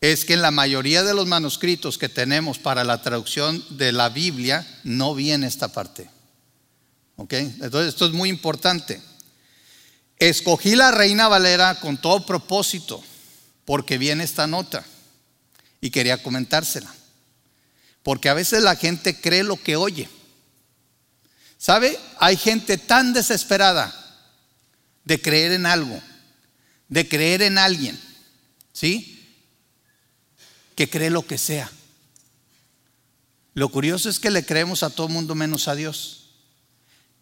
es 0.02 0.24
que 0.24 0.34
en 0.34 0.42
la 0.42 0.50
mayoría 0.50 1.04
de 1.04 1.14
los 1.14 1.28
manuscritos 1.28 1.96
que 1.96 2.08
tenemos 2.08 2.58
para 2.58 2.82
la 2.82 3.00
traducción 3.02 3.64
de 3.70 3.92
la 3.92 4.08
Biblia 4.08 4.66
no 4.82 5.14
viene 5.14 5.46
esta 5.46 5.68
parte. 5.68 6.10
¿Ok? 7.14 7.32
Entonces 7.34 7.90
esto 7.90 8.06
es 8.06 8.12
muy 8.12 8.28
importante. 8.28 9.00
Escogí 10.18 10.74
la 10.74 10.90
Reina 10.90 11.28
Valera 11.28 11.78
con 11.78 11.98
todo 11.98 12.26
propósito, 12.26 13.00
porque 13.64 13.96
viene 13.96 14.24
esta 14.24 14.48
nota 14.48 14.84
y 15.80 15.90
quería 15.90 16.20
comentársela. 16.20 16.92
Porque 18.02 18.28
a 18.28 18.34
veces 18.34 18.64
la 18.64 18.74
gente 18.74 19.20
cree 19.20 19.44
lo 19.44 19.56
que 19.56 19.76
oye. 19.76 20.08
¿Sabe? 21.58 21.96
Hay 22.18 22.36
gente 22.36 22.76
tan 22.76 23.12
desesperada 23.12 23.94
de 25.04 25.22
creer 25.22 25.52
en 25.52 25.64
algo, 25.64 26.02
de 26.88 27.08
creer 27.08 27.42
en 27.42 27.56
alguien, 27.56 28.00
¿sí? 28.72 29.20
Que 30.82 30.90
cree 30.90 31.10
lo 31.10 31.24
que 31.24 31.38
sea. 31.38 31.70
Lo 33.54 33.68
curioso 33.68 34.08
es 34.08 34.18
que 34.18 34.32
le 34.32 34.44
creemos 34.44 34.82
a 34.82 34.90
todo 34.90 35.06
mundo 35.06 35.36
menos 35.36 35.68
a 35.68 35.76
Dios. 35.76 36.30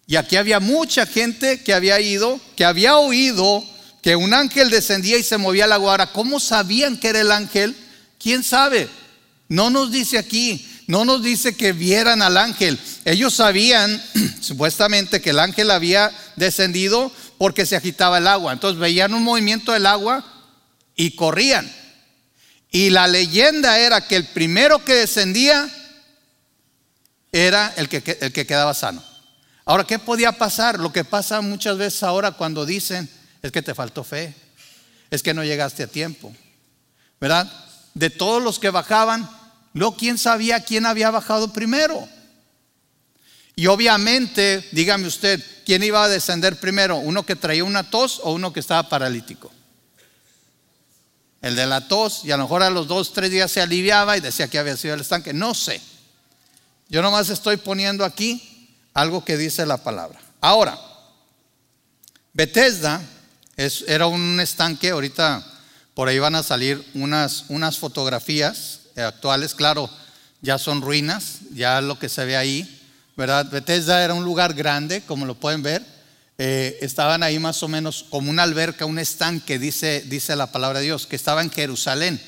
Y 0.06 0.16
aquí 0.16 0.36
había 0.36 0.60
mucha 0.60 1.04
gente 1.04 1.62
que 1.62 1.74
había 1.74 2.00
ido, 2.00 2.40
que 2.56 2.64
había 2.64 2.96
oído 2.96 3.62
que 4.00 4.16
un 4.16 4.32
ángel 4.32 4.70
descendía 4.70 5.18
y 5.18 5.22
se 5.22 5.36
movía 5.36 5.66
la 5.66 5.76
guara. 5.76 6.10
¿Cómo 6.10 6.40
sabían 6.40 6.98
que 6.98 7.08
era 7.08 7.20
el 7.20 7.30
ángel? 7.30 7.76
¿Quién 8.18 8.42
sabe? 8.42 8.88
No 9.46 9.68
nos 9.68 9.92
dice 9.92 10.16
aquí, 10.16 10.66
no 10.86 11.04
nos 11.04 11.22
dice 11.22 11.54
que 11.54 11.74
vieran 11.74 12.22
al 12.22 12.38
ángel. 12.38 12.80
Ellos 13.04 13.34
sabían 13.34 14.02
supuestamente 14.40 15.20
que 15.20 15.30
el 15.30 15.38
ángel 15.38 15.70
había 15.70 16.10
descendido 16.36 17.12
porque 17.36 17.66
se 17.66 17.76
agitaba 17.76 18.16
el 18.16 18.26
agua. 18.26 18.54
Entonces 18.54 18.80
veían 18.80 19.12
un 19.12 19.22
movimiento 19.22 19.72
del 19.72 19.84
agua 19.84 20.24
y 20.96 21.10
corrían. 21.10 21.70
Y 22.70 22.90
la 22.90 23.08
leyenda 23.08 23.78
era 23.78 24.06
que 24.06 24.16
el 24.16 24.26
primero 24.26 24.84
que 24.84 24.94
descendía 24.94 25.68
era 27.32 27.72
el 27.76 27.88
que, 27.88 28.18
el 28.20 28.32
que 28.32 28.46
quedaba 28.46 28.74
sano. 28.74 29.02
Ahora, 29.64 29.84
¿qué 29.84 29.98
podía 29.98 30.32
pasar? 30.32 30.78
Lo 30.78 30.92
que 30.92 31.04
pasa 31.04 31.40
muchas 31.40 31.76
veces 31.78 32.02
ahora 32.02 32.32
cuando 32.32 32.66
dicen 32.66 33.08
es 33.42 33.52
que 33.52 33.62
te 33.62 33.74
faltó 33.74 34.04
fe, 34.04 34.34
es 35.10 35.22
que 35.22 35.34
no 35.34 35.44
llegaste 35.44 35.84
a 35.84 35.86
tiempo, 35.86 36.34
¿verdad? 37.20 37.50
De 37.94 38.10
todos 38.10 38.42
los 38.42 38.58
que 38.58 38.70
bajaban, 38.70 39.28
no, 39.72 39.96
¿quién 39.96 40.18
sabía 40.18 40.60
quién 40.60 40.86
había 40.86 41.10
bajado 41.10 41.52
primero? 41.52 42.08
Y 43.56 43.66
obviamente, 43.66 44.66
dígame 44.72 45.06
usted, 45.06 45.44
¿quién 45.66 45.82
iba 45.82 46.02
a 46.02 46.08
descender 46.08 46.58
primero? 46.58 46.96
¿Uno 46.96 47.24
que 47.24 47.36
traía 47.36 47.64
una 47.64 47.90
tos 47.90 48.20
o 48.22 48.32
uno 48.32 48.52
que 48.52 48.60
estaba 48.60 48.88
paralítico? 48.88 49.52
El 51.40 51.56
de 51.56 51.66
la 51.66 51.88
tos, 51.88 52.24
y 52.24 52.32
a 52.32 52.36
lo 52.36 52.44
mejor 52.44 52.62
a 52.62 52.70
los 52.70 52.86
dos, 52.86 53.12
tres 53.12 53.30
días 53.30 53.50
se 53.50 53.60
aliviaba 53.60 54.16
y 54.16 54.20
decía 54.20 54.48
que 54.48 54.58
había 54.58 54.76
sido 54.76 54.94
el 54.94 55.00
estanque. 55.00 55.32
No 55.32 55.54
sé. 55.54 55.80
Yo 56.88 57.02
nomás 57.02 57.30
estoy 57.30 57.56
poniendo 57.56 58.04
aquí 58.04 58.76
algo 58.92 59.24
que 59.24 59.36
dice 59.36 59.64
la 59.64 59.78
palabra. 59.78 60.20
Ahora, 60.40 60.78
Bethesda 62.32 63.00
es, 63.56 63.84
era 63.88 64.06
un 64.06 64.40
estanque, 64.40 64.90
ahorita 64.90 65.44
por 65.94 66.08
ahí 66.08 66.18
van 66.18 66.34
a 66.34 66.42
salir 66.42 66.84
unas, 66.94 67.44
unas 67.48 67.78
fotografías 67.78 68.80
actuales, 68.96 69.54
claro, 69.54 69.88
ya 70.40 70.58
son 70.58 70.80
ruinas, 70.82 71.38
ya 71.52 71.80
lo 71.80 71.98
que 71.98 72.08
se 72.08 72.24
ve 72.24 72.36
ahí, 72.36 72.80
¿verdad? 73.16 73.50
Bethesda 73.50 74.02
era 74.02 74.14
un 74.14 74.24
lugar 74.24 74.54
grande, 74.54 75.02
como 75.02 75.26
lo 75.26 75.34
pueden 75.34 75.62
ver, 75.62 75.84
eh, 76.42 76.78
estaban 76.80 77.22
ahí 77.22 77.38
más 77.38 77.62
o 77.62 77.68
menos 77.68 78.06
como 78.08 78.30
una 78.30 78.44
alberca, 78.44 78.86
un 78.86 78.98
estanque, 78.98 79.58
dice, 79.58 80.02
dice 80.06 80.34
la 80.36 80.50
palabra 80.50 80.78
de 80.78 80.86
Dios, 80.86 81.06
que 81.06 81.14
estaba 81.14 81.42
en 81.42 81.50
Jerusalén. 81.50 82.18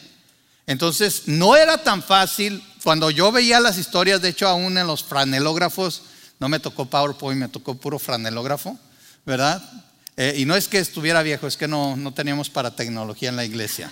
Entonces, 0.67 1.23
no 1.25 1.57
era 1.57 1.79
tan 1.79 2.03
fácil, 2.03 2.63
cuando 2.85 3.11
yo 3.11 3.33
veía 3.33 3.59
las 3.59 3.79
historias, 3.79 4.21
de 4.21 4.29
hecho 4.29 4.47
aún 4.47 4.77
en 4.77 4.87
los 4.87 5.03
franelógrafos, 5.03 6.03
no 6.39 6.51
me 6.51 6.61
tocó 6.61 6.85
PowerPoint, 6.85 7.41
me 7.41 7.49
tocó 7.49 7.75
puro 7.77 7.99
franelógrafo, 7.99 8.79
¿verdad? 9.25 9.63
Eh, 10.19 10.35
y 10.37 10.45
no 10.45 10.57
es 10.57 10.69
que 10.69 10.79
estuviera 10.79 11.23
viejo, 11.23 11.47
es 11.47 11.57
que 11.57 11.67
no, 11.67 11.97
no 11.97 12.13
teníamos 12.13 12.51
para 12.51 12.77
tecnología 12.77 13.31
en 13.31 13.37
la 13.37 13.47
iglesia. 13.47 13.91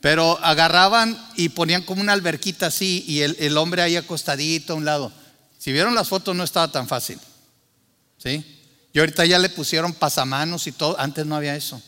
Pero 0.00 0.42
agarraban 0.42 1.22
y 1.36 1.50
ponían 1.50 1.82
como 1.82 2.00
una 2.00 2.14
alberquita 2.14 2.68
así 2.68 3.04
y 3.06 3.20
el, 3.20 3.36
el, 3.38 3.58
hombre 3.58 3.82
ahí 3.82 3.96
acostadito 3.96 4.72
a 4.72 4.76
un 4.76 4.86
lado. 4.86 5.12
Si 5.58 5.70
vieron 5.70 5.94
las 5.94 6.08
fotos 6.08 6.34
no 6.34 6.44
estaba 6.44 6.72
tan 6.72 6.88
fácil. 6.88 7.18
¿Sí? 8.16 8.56
Y 8.92 8.98
ahorita 8.98 9.24
ya 9.24 9.38
le 9.38 9.48
pusieron 9.48 9.92
pasamanos 9.92 10.66
y 10.66 10.72
todo. 10.72 10.98
Antes 10.98 11.26
no 11.26 11.36
había 11.36 11.56
eso. 11.56 11.80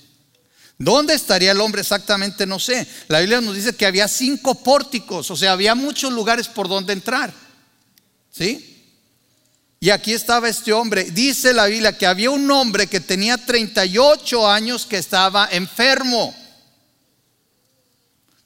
¿Dónde 0.79 1.15
estaría 1.15 1.53
el 1.53 1.61
hombre 1.61 1.81
exactamente? 1.81 2.47
No 2.47 2.59
sé. 2.59 2.87
La 3.09 3.21
Biblia 3.21 3.41
nos 3.41 3.55
dice 3.55 3.75
que 3.75 3.87
había 3.87 4.09
cinco 4.09 4.55
pórticos, 4.55 5.31
o 5.31 5.37
sea, 5.37 5.53
había 5.53 5.75
muchos 5.75 6.13
lugares 6.13 6.49
por 6.49 6.69
donde 6.69 6.93
entrar. 6.93 7.33
¿Sí? 8.31 8.69
Y 9.79 9.91
aquí 9.91 10.13
estaba 10.13 10.49
este 10.49 10.73
hombre. 10.73 11.11
Dice 11.11 11.53
la 11.53 11.67
Biblia 11.67 11.97
que 11.97 12.07
había 12.07 12.31
un 12.31 12.51
hombre 12.51 12.87
que 12.87 13.01
tenía 13.01 13.37
38 13.37 14.49
años 14.49 14.87
que 14.87 14.97
estaba 14.97 15.49
enfermo. 15.51 16.35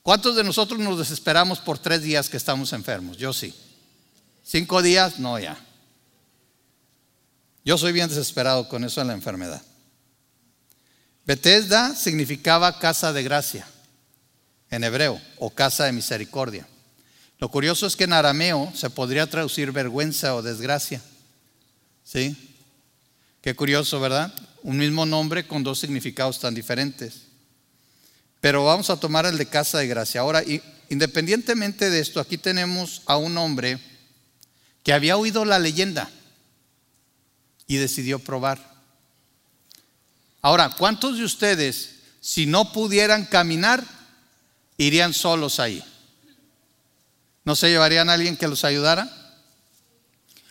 ¿Cuántos 0.02 0.36
de 0.36 0.44
nosotros 0.44 0.78
nos 0.80 0.98
desesperamos 0.98 1.58
por 1.58 1.78
tres 1.78 2.02
días 2.02 2.28
que 2.28 2.36
estamos 2.36 2.72
enfermos? 2.72 3.16
Yo 3.16 3.32
sí. 3.32 3.54
Cinco 4.44 4.80
días, 4.80 5.18
no 5.18 5.38
ya. 5.38 5.58
Yo 7.66 7.76
soy 7.76 7.90
bien 7.90 8.08
desesperado 8.08 8.68
con 8.68 8.84
eso 8.84 9.00
en 9.00 9.08
la 9.08 9.12
enfermedad. 9.12 9.60
Bethesda 11.24 11.96
significaba 11.96 12.78
casa 12.78 13.12
de 13.12 13.24
gracia 13.24 13.66
en 14.70 14.84
hebreo 14.84 15.20
o 15.38 15.50
casa 15.50 15.84
de 15.84 15.90
misericordia. 15.90 16.64
Lo 17.38 17.50
curioso 17.50 17.88
es 17.88 17.96
que 17.96 18.04
en 18.04 18.12
arameo 18.12 18.72
se 18.72 18.88
podría 18.88 19.28
traducir 19.28 19.72
vergüenza 19.72 20.36
o 20.36 20.42
desgracia. 20.42 21.02
¿Sí? 22.04 22.36
Qué 23.40 23.56
curioso, 23.56 23.98
¿verdad? 23.98 24.32
Un 24.62 24.78
mismo 24.78 25.04
nombre 25.04 25.44
con 25.44 25.64
dos 25.64 25.80
significados 25.80 26.38
tan 26.38 26.54
diferentes. 26.54 27.22
Pero 28.40 28.64
vamos 28.64 28.90
a 28.90 29.00
tomar 29.00 29.26
el 29.26 29.38
de 29.38 29.46
casa 29.46 29.78
de 29.78 29.88
gracia. 29.88 30.20
Ahora, 30.20 30.44
independientemente 30.88 31.90
de 31.90 31.98
esto, 31.98 32.20
aquí 32.20 32.38
tenemos 32.38 33.02
a 33.06 33.16
un 33.16 33.36
hombre 33.36 33.80
que 34.84 34.92
había 34.92 35.16
oído 35.16 35.44
la 35.44 35.58
leyenda 35.58 36.08
y 37.66 37.76
decidió 37.76 38.18
probar. 38.18 38.76
Ahora, 40.42 40.70
¿cuántos 40.70 41.18
de 41.18 41.24
ustedes, 41.24 41.96
si 42.20 42.46
no 42.46 42.72
pudieran 42.72 43.24
caminar, 43.24 43.84
irían 44.76 45.12
solos 45.12 45.58
ahí? 45.58 45.82
¿No 47.44 47.56
se 47.56 47.68
llevarían 47.68 48.10
a 48.10 48.14
alguien 48.14 48.36
que 48.36 48.48
los 48.48 48.64
ayudara? 48.64 49.08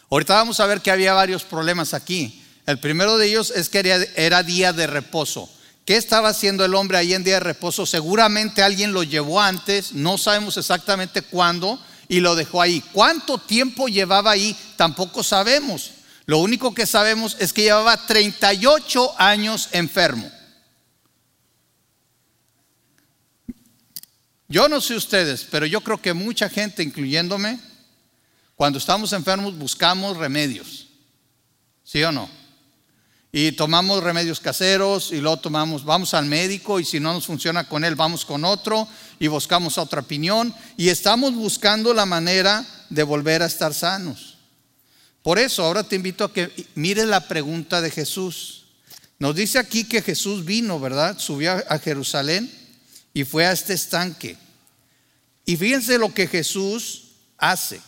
Ahorita 0.09 0.35
vamos 0.35 0.59
a 0.59 0.65
ver 0.65 0.81
que 0.81 0.91
había 0.91 1.13
varios 1.13 1.43
problemas 1.43 1.93
aquí. 1.93 2.43
El 2.65 2.79
primero 2.79 3.17
de 3.17 3.27
ellos 3.27 3.51
es 3.55 3.69
que 3.69 3.79
era, 4.15 4.43
día 4.43 4.73
de 4.73 4.87
reposo. 4.87 5.49
¿Qué 5.85 5.97
estaba 5.97 6.29
haciendo 6.29 6.65
el 6.65 6.73
hombre 6.73 6.97
ahí 6.97 7.13
en 7.13 7.23
día 7.23 7.35
de 7.35 7.41
reposo? 7.41 7.85
Seguramente 7.85 8.63
alguien 8.63 8.91
lo 8.91 9.03
llevó 9.03 9.39
antes, 9.39 9.93
no 9.93 10.17
sabemos 10.17 10.57
exactamente 10.57 11.21
cuándo, 11.21 11.79
y 12.07 12.21
lo 12.21 12.35
dejó 12.35 12.61
ahí. 12.61 12.81
¿Cuánto 12.91 13.37
tiempo 13.37 13.87
llevaba 13.87 14.31
ahí? 14.31 14.57
Tampoco 14.75 15.23
sabemos. 15.23 15.91
Lo 16.25 16.39
único 16.39 16.73
que 16.73 16.85
sabemos 16.85 17.37
es 17.39 17.53
que 17.53 17.63
llevaba 17.63 18.05
38 18.05 19.15
años 19.17 19.69
enfermo. 19.71 20.31
Yo 24.47 24.67
no 24.67 24.81
sé 24.81 24.95
ustedes, 24.95 25.45
pero 25.49 25.65
yo 25.65 25.81
creo 25.81 26.01
que 26.01 26.13
mucha 26.13 26.49
gente, 26.49 26.83
incluyéndome, 26.83 27.59
cuando 28.55 28.79
estamos 28.79 29.11
enfermos 29.13 29.57
buscamos 29.57 30.17
remedios. 30.17 30.87
¿Sí 31.83 32.03
o 32.03 32.11
no? 32.11 32.29
Y 33.31 33.51
tomamos 33.51 34.01
remedios 34.01 34.39
caseros 34.39 35.11
y 35.11 35.19
luego 35.19 35.37
tomamos, 35.37 35.83
vamos 35.83 36.13
al 36.13 36.25
médico 36.25 36.79
y 36.79 36.85
si 36.85 36.99
no 36.99 37.13
nos 37.13 37.25
funciona 37.25 37.67
con 37.67 37.83
él, 37.83 37.95
vamos 37.95 38.23
con 38.23 38.45
otro 38.45 38.87
y 39.19 39.27
buscamos 39.27 39.77
otra 39.77 39.99
opinión 39.99 40.55
y 40.77 40.87
estamos 40.87 41.35
buscando 41.35 41.93
la 41.93 42.05
manera 42.05 42.65
de 42.89 43.03
volver 43.03 43.43
a 43.43 43.47
estar 43.47 43.73
sanos. 43.73 44.34
Por 45.25 45.39
eso 45.39 45.63
ahora 45.63 45.81
te 45.81 45.95
invito 45.95 46.23
a 46.23 46.31
que 46.31 46.51
mires 46.75 47.07
la 47.07 47.27
pregunta 47.27 47.81
de 47.81 47.89
Jesús. 47.89 48.65
Nos 49.17 49.35
dice 49.35 49.57
aquí 49.57 49.83
que 49.85 50.03
Jesús 50.03 50.45
vino, 50.45 50.79
¿verdad? 50.79 51.17
Subió 51.17 51.51
a 51.67 51.79
Jerusalén 51.79 52.47
y 53.11 53.23
fue 53.23 53.43
a 53.47 53.51
este 53.51 53.73
estanque. 53.73 54.37
Y 55.43 55.57
fíjense 55.57 55.97
lo 55.97 56.13
que 56.13 56.27
Jesús 56.27 57.05
hace. 57.39 57.81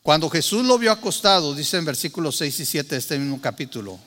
Cuando 0.00 0.30
Jesús 0.30 0.64
lo 0.64 0.78
vio 0.78 0.92
acostado, 0.92 1.54
dice 1.54 1.76
en 1.76 1.84
versículos 1.84 2.38
6 2.38 2.60
y 2.60 2.64
7 2.64 2.88
de 2.88 2.98
este 2.98 3.18
mismo 3.18 3.38
capítulo, 3.42 4.00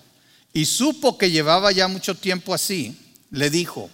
y 0.54 0.66
supo 0.66 1.20
que 1.20 1.30
llevaba 1.30 1.72
ya 1.72 1.88
mucho 1.88 2.16
tiempo 2.16 2.56
así, 2.56 2.98
le 3.30 3.52
dijo, 3.52 3.92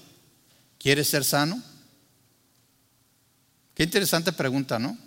¿quieres 0.79 1.09
ser 1.09 1.25
sano? 1.25 1.61
Qué 3.75 3.83
interesante 3.83 4.31
pregunta, 4.31 4.79
¿no? 4.79 4.97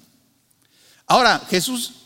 Ahora, 1.07 1.47
Jesús 1.49 2.04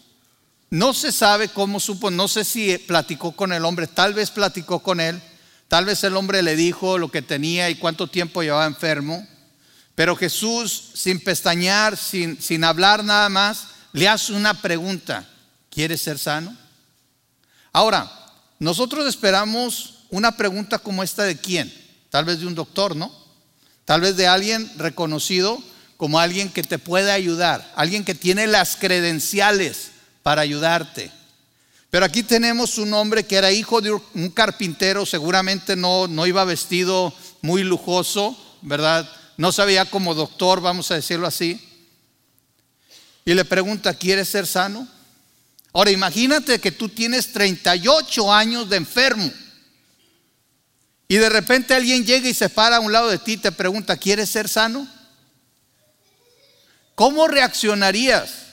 no 0.71 0.93
se 0.93 1.13
sabe 1.13 1.49
cómo 1.49 1.81
supo, 1.81 2.11
no 2.11 2.29
sé 2.29 2.45
si 2.45 2.77
platicó 2.79 3.33
con 3.33 3.53
el 3.53 3.65
hombre, 3.65 3.87
tal 3.87 4.15
vez 4.15 4.31
platicó 4.31 4.81
con 4.81 5.01
él, 5.01 5.21
tal 5.67 5.87
vez 5.87 6.05
el 6.05 6.17
hombre 6.17 6.43
le 6.43 6.57
dijo 6.57 6.99
lo 6.99 7.11
que 7.11 7.23
tenía 7.23 7.71
y 7.71 7.77
cuánto 7.77 8.07
tiempo 8.07 8.43
llevaba 8.43 8.67
enfermo, 8.67 9.27
pero 9.95 10.15
Jesús, 10.15 10.91
sin 10.95 11.21
pestañear, 11.21 11.97
sin, 11.97 12.41
sin 12.41 12.65
hablar 12.65 13.03
nada 13.03 13.29
más, 13.29 13.69
le 13.93 14.09
hace 14.09 14.33
una 14.33 14.55
pregunta, 14.61 15.27
¿quieres 15.71 16.03
ser 16.03 16.19
sano? 16.19 16.57
Ahora, 17.73 18.11
nosotros 18.59 19.07
esperamos 19.09 20.05
una 20.11 20.37
pregunta 20.37 20.79
como 20.79 21.03
esta 21.03 21.25
de 21.25 21.37
quién? 21.37 21.73
Tal 22.11 22.25
vez 22.25 22.41
de 22.41 22.47
un 22.47 22.55
doctor, 22.55 22.95
¿no? 22.95 23.13
Tal 23.85 24.01
vez 24.01 24.17
de 24.17 24.27
alguien 24.27 24.71
reconocido 24.77 25.63
como 25.97 26.21
alguien 26.21 26.51
que 26.51 26.63
te 26.63 26.79
puede 26.79 27.11
ayudar, 27.11 27.73
alguien 27.75 28.05
que 28.05 28.15
tiene 28.15 28.47
las 28.47 28.77
credenciales 28.77 29.93
para 30.29 30.43
ayudarte. 30.43 31.11
Pero 31.89 32.05
aquí 32.05 32.23
tenemos 32.23 32.77
un 32.77 32.93
hombre 32.93 33.25
que 33.25 33.37
era 33.37 33.51
hijo 33.51 33.81
de 33.81 33.93
un 33.93 34.29
carpintero, 34.29 35.07
seguramente 35.07 35.75
no, 35.75 36.07
no 36.07 36.27
iba 36.27 36.45
vestido 36.45 37.15
muy 37.41 37.65
lujoso, 37.65 38.37
¿verdad? 38.61 39.11
No 39.39 39.53
sabía 39.53 39.87
como 39.87 40.15
doctor, 40.15 40.61
vamos 40.61 40.91
a 40.91 40.97
decirlo 40.97 41.27
así. 41.27 41.59
Y 43.25 43.33
le 43.33 43.47
pregunta, 43.47 43.95
¿quieres 43.95 44.29
ser 44.29 44.47
sano? 44.47 44.87
Ahora 45.73 45.93
imagínate 45.93 46.61
que 46.61 46.73
tú 46.73 46.91
tienes 46.91 47.33
38 47.33 48.31
años 48.31 48.69
de 48.69 48.77
enfermo. 48.77 49.33
Y 51.09 51.17
de 51.17 51.31
repente 51.31 51.73
alguien 51.73 52.05
llega 52.05 52.29
y 52.29 52.35
se 52.35 52.51
para 52.51 52.77
a 52.77 52.81
un 52.81 52.93
lado 52.93 53.09
de 53.09 53.17
ti 53.17 53.33
y 53.33 53.37
te 53.39 53.51
pregunta, 53.51 53.97
¿quieres 53.97 54.29
ser 54.29 54.47
sano? 54.47 54.87
¿Cómo 56.95 57.29
reaccionarías? 57.29 58.48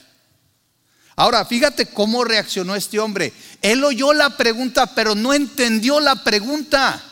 Ahora, 1.16 1.46
fíjate 1.46 1.86
cómo 1.86 2.24
reaccionó 2.24 2.76
este 2.76 2.98
hombre. 2.98 3.32
Él 3.62 3.82
oyó 3.82 4.12
la 4.12 4.36
pregunta, 4.36 4.94
pero 4.94 5.14
no 5.14 5.32
entendió 5.32 5.98
la 5.98 6.22
pregunta. 6.22 7.02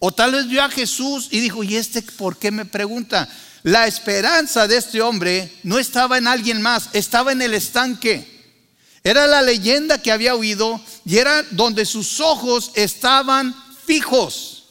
O 0.00 0.12
tal 0.12 0.32
vez 0.32 0.48
vio 0.48 0.62
a 0.62 0.68
Jesús 0.68 1.28
y 1.30 1.40
dijo, 1.40 1.62
¿y 1.62 1.76
este 1.76 2.02
por 2.02 2.38
qué 2.38 2.50
me 2.50 2.64
pregunta? 2.64 3.28
La 3.62 3.86
esperanza 3.86 4.66
de 4.66 4.76
este 4.76 5.00
hombre 5.00 5.52
no 5.62 5.78
estaba 5.78 6.18
en 6.18 6.26
alguien 6.26 6.60
más, 6.60 6.90
estaba 6.92 7.32
en 7.32 7.42
el 7.42 7.54
estanque. 7.54 8.36
Era 9.02 9.26
la 9.26 9.42
leyenda 9.42 10.02
que 10.02 10.12
había 10.12 10.34
oído 10.34 10.80
y 11.04 11.18
era 11.18 11.42
donde 11.50 11.86
sus 11.86 12.20
ojos 12.20 12.72
estaban 12.74 13.54
fijos. 13.84 14.64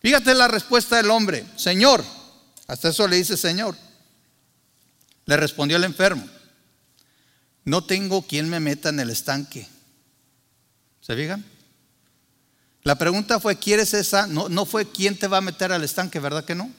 Fíjate 0.00 0.34
la 0.34 0.48
respuesta 0.48 0.96
del 0.96 1.10
hombre, 1.10 1.44
Señor, 1.56 2.04
hasta 2.66 2.88
eso 2.88 3.06
le 3.08 3.16
dice 3.16 3.36
Señor. 3.36 3.76
Le 5.24 5.36
respondió 5.36 5.76
el 5.76 5.84
enfermo, 5.84 6.24
no 7.66 7.84
tengo 7.84 8.22
quien 8.22 8.48
me 8.48 8.60
meta 8.60 8.88
en 8.88 9.00
el 9.00 9.10
estanque. 9.10 9.68
¿Se 11.00 11.14
fijan? 11.14 11.44
La 12.84 12.96
pregunta 12.96 13.40
fue, 13.40 13.58
¿quieres 13.58 13.92
esa? 13.92 14.28
No, 14.28 14.48
no 14.48 14.64
fue 14.64 14.88
quién 14.88 15.18
te 15.18 15.26
va 15.26 15.38
a 15.38 15.42
meter 15.42 15.72
al 15.72 15.82
estanque, 15.82 16.20
¿verdad 16.20 16.44
que 16.44 16.54
no? 16.54 16.70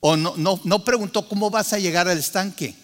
O 0.00 0.16
no, 0.16 0.34
no, 0.36 0.60
no 0.64 0.84
preguntó 0.84 1.28
cómo 1.28 1.48
vas 1.48 1.72
a 1.72 1.78
llegar 1.78 2.08
al 2.08 2.18
estanque. 2.18 2.74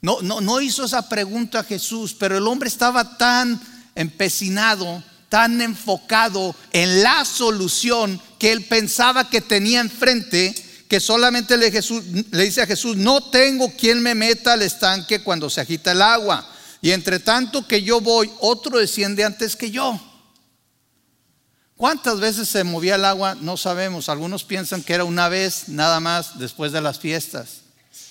No, 0.00 0.22
no, 0.22 0.40
no 0.40 0.60
hizo 0.60 0.84
esa 0.84 1.08
pregunta 1.08 1.60
a 1.60 1.64
Jesús, 1.64 2.14
pero 2.16 2.38
el 2.38 2.46
hombre 2.46 2.68
estaba 2.68 3.18
tan 3.18 3.60
empecinado, 3.96 5.02
tan 5.28 5.60
enfocado 5.60 6.54
en 6.72 7.02
la 7.02 7.24
solución 7.24 8.20
que 8.38 8.52
él 8.52 8.64
pensaba 8.66 9.28
que 9.28 9.40
tenía 9.40 9.80
enfrente 9.80 10.54
que 10.88 11.00
solamente 11.00 11.56
le, 11.56 11.70
Jesús, 11.70 12.04
le 12.30 12.44
dice 12.44 12.62
a 12.62 12.66
Jesús, 12.66 12.96
no 12.96 13.30
tengo 13.30 13.70
quien 13.76 14.02
me 14.02 14.14
meta 14.14 14.52
al 14.52 14.62
estanque 14.62 15.22
cuando 15.22 15.48
se 15.50 15.60
agita 15.60 15.92
el 15.92 16.02
agua. 16.02 16.48
Y 16.80 16.92
entre 16.92 17.18
tanto 17.18 17.66
que 17.66 17.82
yo 17.82 18.00
voy, 18.00 18.30
otro 18.40 18.78
desciende 18.78 19.24
antes 19.24 19.56
que 19.56 19.70
yo. 19.70 20.00
¿Cuántas 21.76 22.20
veces 22.20 22.48
se 22.48 22.62
movía 22.62 22.94
el 22.94 23.04
agua? 23.04 23.34
No 23.40 23.56
sabemos. 23.56 24.08
Algunos 24.08 24.44
piensan 24.44 24.82
que 24.82 24.92
era 24.92 25.04
una 25.04 25.28
vez 25.28 25.68
nada 25.68 25.98
más 26.00 26.38
después 26.38 26.72
de 26.72 26.80
las 26.80 26.98
fiestas. 26.98 27.62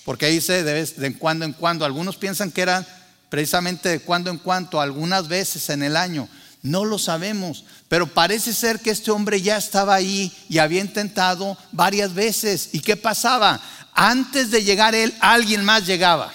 Porque 0.04 0.26
ahí 0.26 0.34
dice 0.34 0.62
de, 0.62 0.72
vez, 0.72 0.96
de 0.96 1.16
cuando 1.16 1.44
en 1.44 1.52
cuando. 1.52 1.84
Algunos 1.84 2.16
piensan 2.16 2.50
que 2.50 2.62
era 2.62 2.86
precisamente 3.30 3.88
de 3.88 4.00
cuando 4.00 4.30
en 4.30 4.38
cuando, 4.38 4.80
algunas 4.80 5.28
veces 5.28 5.70
en 5.70 5.82
el 5.82 5.96
año. 5.96 6.28
No 6.64 6.86
lo 6.86 6.98
sabemos, 6.98 7.66
pero 7.88 8.06
parece 8.06 8.54
ser 8.54 8.80
que 8.80 8.90
este 8.90 9.10
hombre 9.10 9.42
ya 9.42 9.58
estaba 9.58 9.94
ahí 9.94 10.32
y 10.48 10.56
había 10.56 10.80
intentado 10.80 11.58
varias 11.72 12.14
veces. 12.14 12.70
¿Y 12.72 12.80
qué 12.80 12.96
pasaba? 12.96 13.60
Antes 13.92 14.50
de 14.50 14.64
llegar 14.64 14.94
él, 14.94 15.14
alguien 15.20 15.62
más 15.62 15.84
llegaba. 15.84 16.32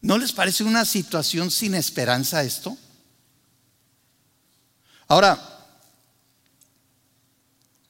¿No 0.00 0.18
les 0.18 0.30
parece 0.30 0.62
una 0.62 0.84
situación 0.84 1.50
sin 1.50 1.74
esperanza 1.74 2.44
esto? 2.44 2.78
Ahora, 5.08 5.36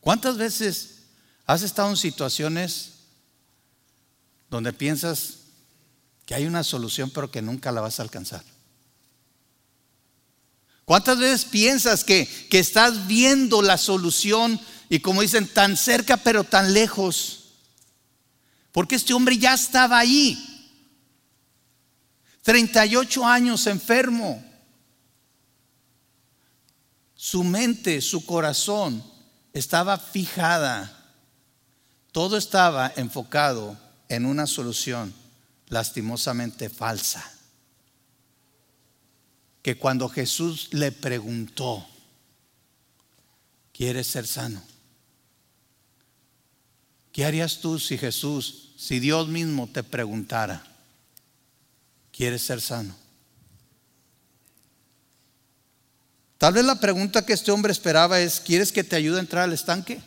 ¿cuántas 0.01 0.39
veces 0.39 1.01
has 1.45 1.61
estado 1.61 1.91
en 1.91 1.99
situaciones 1.99 2.93
donde 4.49 4.73
piensas 4.73 5.41
que 6.25 6.35
hay 6.35 6.47
una 6.47 6.65
solución 6.65 7.11
pero 7.11 7.31
que 7.31 7.43
nunca 7.43 7.71
la 7.71 7.83
vas 7.83 8.01
a 8.01 8.03
alcanzar? 8.03 8.52
¿Cuántas 10.85 11.19
veces 11.19 11.45
piensas 11.45 12.05
que, 12.05 12.27
que 12.51 12.59
estás 12.59 13.07
viendo 13.07 13.63
la 13.63 13.79
solución 13.79 14.61
y 14.89 15.01
como 15.01 15.23
dicen, 15.23 15.47
tan 15.49 15.77
cerca 15.77 16.17
pero 16.17 16.45
tan 16.45 16.75
lejos? 16.75 17.55
Porque 18.73 18.97
este 18.97 19.15
hombre 19.15 19.39
ya 19.39 19.55
estaba 19.55 19.99
ahí. 19.99 20.49
38 22.43 23.25
años 23.25 23.67
enfermo. 23.67 24.45
Su 27.15 27.45
mente, 27.45 28.01
su 28.01 28.27
corazón 28.27 29.05
estaba 29.53 29.99
fijada. 29.99 30.99
Todo 32.11 32.37
estaba 32.37 32.93
enfocado 32.97 33.79
en 34.09 34.27
una 34.27 34.47
solución 34.47 35.15
lastimosamente 35.69 36.69
falsa 36.69 37.33
que 39.63 39.77
cuando 39.79 40.09
Jesús 40.09 40.69
le 40.73 40.91
preguntó, 40.91 41.87
¿quieres 43.73 44.09
ser 44.09 44.27
sano? 44.27 44.63
¿Qué 47.13 47.25
harías 47.25 47.61
tú 47.61 47.79
si 47.79 47.97
Jesús, 47.97 48.73
si 48.77 48.99
Dios 48.99 49.29
mismo 49.29 49.69
te 49.69 49.85
preguntara, 49.85 50.65
¿quieres 52.11 52.43
ser 52.43 52.61
sano? 52.61 52.97
Tal 56.39 56.55
vez 56.55 56.65
la 56.65 56.81
pregunta 56.81 57.25
que 57.25 57.35
este 57.35 57.53
hombre 57.53 57.71
esperaba 57.71 58.19
es, 58.19 58.41
¿quieres 58.41 58.73
que 58.73 58.83
te 58.83 58.97
ayude 58.97 59.19
a 59.19 59.21
entrar 59.21 59.45
al 59.45 59.53
estanque? 59.53 60.03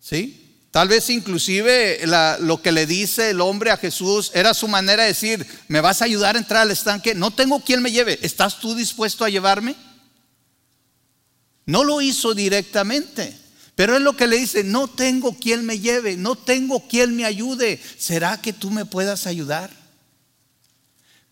¿Sí? 0.00 0.45
Tal 0.76 0.88
vez 0.88 1.08
inclusive 1.08 2.02
lo 2.40 2.60
que 2.60 2.70
le 2.70 2.84
dice 2.84 3.30
el 3.30 3.40
hombre 3.40 3.70
a 3.70 3.78
Jesús 3.78 4.30
era 4.34 4.52
su 4.52 4.68
manera 4.68 5.04
de 5.04 5.08
decir, 5.08 5.46
¿me 5.68 5.80
vas 5.80 6.02
a 6.02 6.04
ayudar 6.04 6.36
a 6.36 6.38
entrar 6.38 6.60
al 6.60 6.70
estanque? 6.70 7.14
No 7.14 7.30
tengo 7.30 7.60
quien 7.60 7.80
me 7.80 7.90
lleve. 7.90 8.18
¿Estás 8.20 8.60
tú 8.60 8.74
dispuesto 8.74 9.24
a 9.24 9.30
llevarme? 9.30 9.74
No 11.64 11.82
lo 11.82 12.02
hizo 12.02 12.34
directamente, 12.34 13.34
pero 13.74 13.96
es 13.96 14.02
lo 14.02 14.18
que 14.18 14.26
le 14.26 14.36
dice, 14.36 14.64
no 14.64 14.86
tengo 14.86 15.32
quien 15.38 15.64
me 15.64 15.80
lleve, 15.80 16.18
no 16.18 16.36
tengo 16.36 16.86
quien 16.86 17.16
me 17.16 17.24
ayude. 17.24 17.80
¿Será 17.96 18.42
que 18.42 18.52
tú 18.52 18.70
me 18.70 18.84
puedas 18.84 19.26
ayudar? 19.26 19.70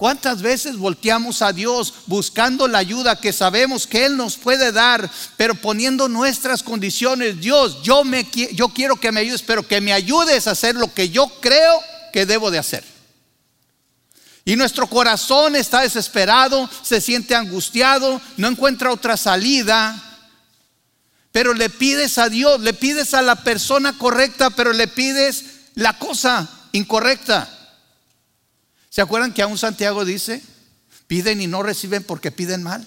¿Cuántas 0.05 0.43
veces 0.43 0.77
volteamos 0.77 1.41
a 1.41 1.55
Dios 1.55 1.95
buscando 2.05 2.69
la 2.69 2.77
ayuda 2.77 3.19
que 3.19 3.33
sabemos 3.33 3.87
que 3.87 4.05
Él 4.05 4.19
nos 4.19 4.37
puede 4.37 4.71
dar, 4.71 5.11
pero 5.39 5.55
poniendo 5.55 6.11
nuestras 6.11 6.63
condiciones? 6.63 7.41
Dios, 7.41 7.83
yo, 7.83 8.05
me, 8.05 8.29
yo 8.53 8.69
quiero 8.69 8.97
que 8.97 9.11
me 9.13 9.21
ayudes, 9.21 9.41
pero 9.41 9.67
que 9.67 9.81
me 9.81 9.95
ayudes 9.95 10.47
a 10.47 10.51
hacer 10.51 10.75
lo 10.75 10.93
que 10.93 11.09
yo 11.09 11.27
creo 11.41 11.81
que 12.13 12.27
debo 12.27 12.51
de 12.51 12.59
hacer. 12.59 12.85
Y 14.45 14.57
nuestro 14.57 14.89
corazón 14.89 15.57
está 15.57 15.81
desesperado, 15.81 16.69
se 16.83 17.01
siente 17.01 17.35
angustiado, 17.35 18.21
no 18.37 18.49
encuentra 18.49 18.93
otra 18.93 19.17
salida. 19.17 20.21
Pero 21.33 21.55
le 21.55 21.71
pides 21.71 22.19
a 22.19 22.29
Dios, 22.29 22.61
le 22.61 22.75
pides 22.75 23.15
a 23.15 23.23
la 23.23 23.37
persona 23.37 23.97
correcta, 23.97 24.51
pero 24.51 24.75
le 24.75 24.87
pides 24.87 25.47
la 25.77 25.99
cosa 25.99 26.47
incorrecta. 26.73 27.54
¿Se 28.95 29.01
acuerdan 29.01 29.35
que 29.35 29.43
aún 29.43 29.59
Santiago 29.59 30.05
dice, 30.05 30.41
piden 31.09 31.41
y 31.41 31.49
no 31.49 31.65
reciben 31.65 32.05
porque 32.05 32.31
piden 32.31 32.63
mal? 32.63 32.87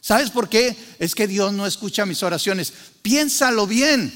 ¿Sabes 0.00 0.30
por 0.30 0.48
qué? 0.48 0.74
Es 0.98 1.14
que 1.14 1.26
Dios 1.26 1.52
no 1.52 1.66
escucha 1.66 2.06
mis 2.06 2.22
oraciones. 2.22 2.72
Piénsalo 3.02 3.66
bien. 3.66 4.10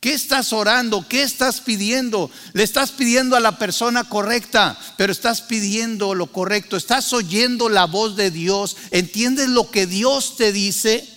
¿Qué 0.00 0.12
estás 0.12 0.52
orando? 0.52 1.06
¿Qué 1.08 1.22
estás 1.22 1.60
pidiendo? 1.60 2.28
Le 2.52 2.64
estás 2.64 2.90
pidiendo 2.90 3.36
a 3.36 3.40
la 3.40 3.60
persona 3.60 4.08
correcta, 4.08 4.76
pero 4.96 5.12
estás 5.12 5.42
pidiendo 5.42 6.12
lo 6.16 6.26
correcto. 6.32 6.76
Estás 6.76 7.12
oyendo 7.12 7.68
la 7.68 7.84
voz 7.84 8.16
de 8.16 8.32
Dios. 8.32 8.76
¿Entiendes 8.90 9.50
lo 9.50 9.70
que 9.70 9.86
Dios 9.86 10.36
te 10.36 10.50
dice? 10.50 11.08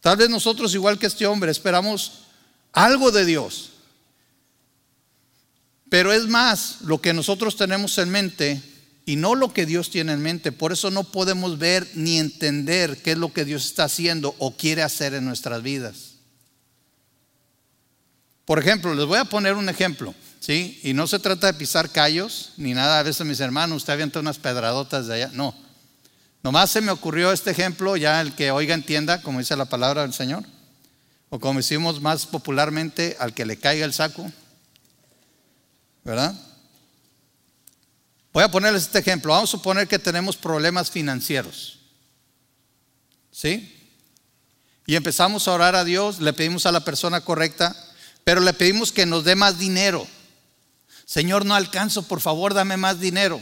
Tal 0.00 0.16
vez 0.16 0.30
nosotros, 0.30 0.72
igual 0.72 0.98
que 0.98 1.08
este 1.08 1.26
hombre, 1.26 1.50
esperamos 1.50 2.23
algo 2.74 3.10
de 3.10 3.24
Dios. 3.24 3.70
Pero 5.88 6.12
es 6.12 6.26
más 6.26 6.82
lo 6.82 7.00
que 7.00 7.14
nosotros 7.14 7.56
tenemos 7.56 7.96
en 7.98 8.10
mente 8.10 8.60
y 9.06 9.16
no 9.16 9.34
lo 9.34 9.52
que 9.52 9.64
Dios 9.64 9.90
tiene 9.90 10.12
en 10.12 10.22
mente. 10.22 10.50
Por 10.50 10.72
eso 10.72 10.90
no 10.90 11.04
podemos 11.04 11.58
ver 11.58 11.88
ni 11.94 12.18
entender 12.18 13.00
qué 13.02 13.12
es 13.12 13.18
lo 13.18 13.32
que 13.32 13.44
Dios 13.44 13.64
está 13.64 13.84
haciendo 13.84 14.34
o 14.38 14.56
quiere 14.56 14.82
hacer 14.82 15.14
en 15.14 15.24
nuestras 15.24 15.62
vidas. 15.62 16.14
Por 18.44 18.58
ejemplo, 18.58 18.94
les 18.94 19.06
voy 19.06 19.18
a 19.18 19.24
poner 19.24 19.54
un 19.54 19.68
ejemplo, 19.68 20.14
¿sí? 20.40 20.80
Y 20.82 20.92
no 20.92 21.06
se 21.06 21.18
trata 21.18 21.46
de 21.46 21.54
pisar 21.54 21.90
callos 21.90 22.52
ni 22.56 22.74
nada. 22.74 22.98
A 22.98 23.02
veces 23.02 23.26
mis 23.26 23.40
hermanos, 23.40 23.78
usted 23.78 23.92
avienta 23.92 24.20
unas 24.20 24.38
pedradotas 24.38 25.06
de 25.06 25.14
allá. 25.14 25.30
No. 25.32 25.54
Nomás 26.42 26.70
se 26.70 26.82
me 26.82 26.92
ocurrió 26.92 27.32
este 27.32 27.52
ejemplo, 27.52 27.96
ya 27.96 28.20
el 28.20 28.34
que 28.34 28.50
oiga 28.50 28.74
entienda, 28.74 29.22
como 29.22 29.38
dice 29.38 29.56
la 29.56 29.64
palabra 29.64 30.02
del 30.02 30.12
Señor. 30.12 30.44
O 31.34 31.40
como 31.40 31.58
decimos 31.58 32.00
más 32.00 32.26
popularmente, 32.26 33.16
al 33.18 33.34
que 33.34 33.44
le 33.44 33.56
caiga 33.56 33.84
el 33.84 33.92
saco. 33.92 34.30
¿Verdad? 36.04 36.32
Voy 38.32 38.44
a 38.44 38.50
ponerles 38.52 38.84
este 38.84 39.00
ejemplo. 39.00 39.32
Vamos 39.32 39.50
a 39.50 39.58
suponer 39.58 39.88
que 39.88 39.98
tenemos 39.98 40.36
problemas 40.36 40.92
financieros. 40.92 41.80
¿Sí? 43.32 43.68
Y 44.86 44.94
empezamos 44.94 45.48
a 45.48 45.54
orar 45.54 45.74
a 45.74 45.82
Dios, 45.82 46.20
le 46.20 46.32
pedimos 46.34 46.66
a 46.66 46.72
la 46.72 46.84
persona 46.84 47.20
correcta, 47.22 47.74
pero 48.22 48.40
le 48.40 48.52
pedimos 48.52 48.92
que 48.92 49.04
nos 49.04 49.24
dé 49.24 49.34
más 49.34 49.58
dinero. 49.58 50.06
Señor, 51.04 51.44
no 51.44 51.56
alcanzo, 51.56 52.06
por 52.06 52.20
favor, 52.20 52.54
dame 52.54 52.76
más 52.76 53.00
dinero. 53.00 53.40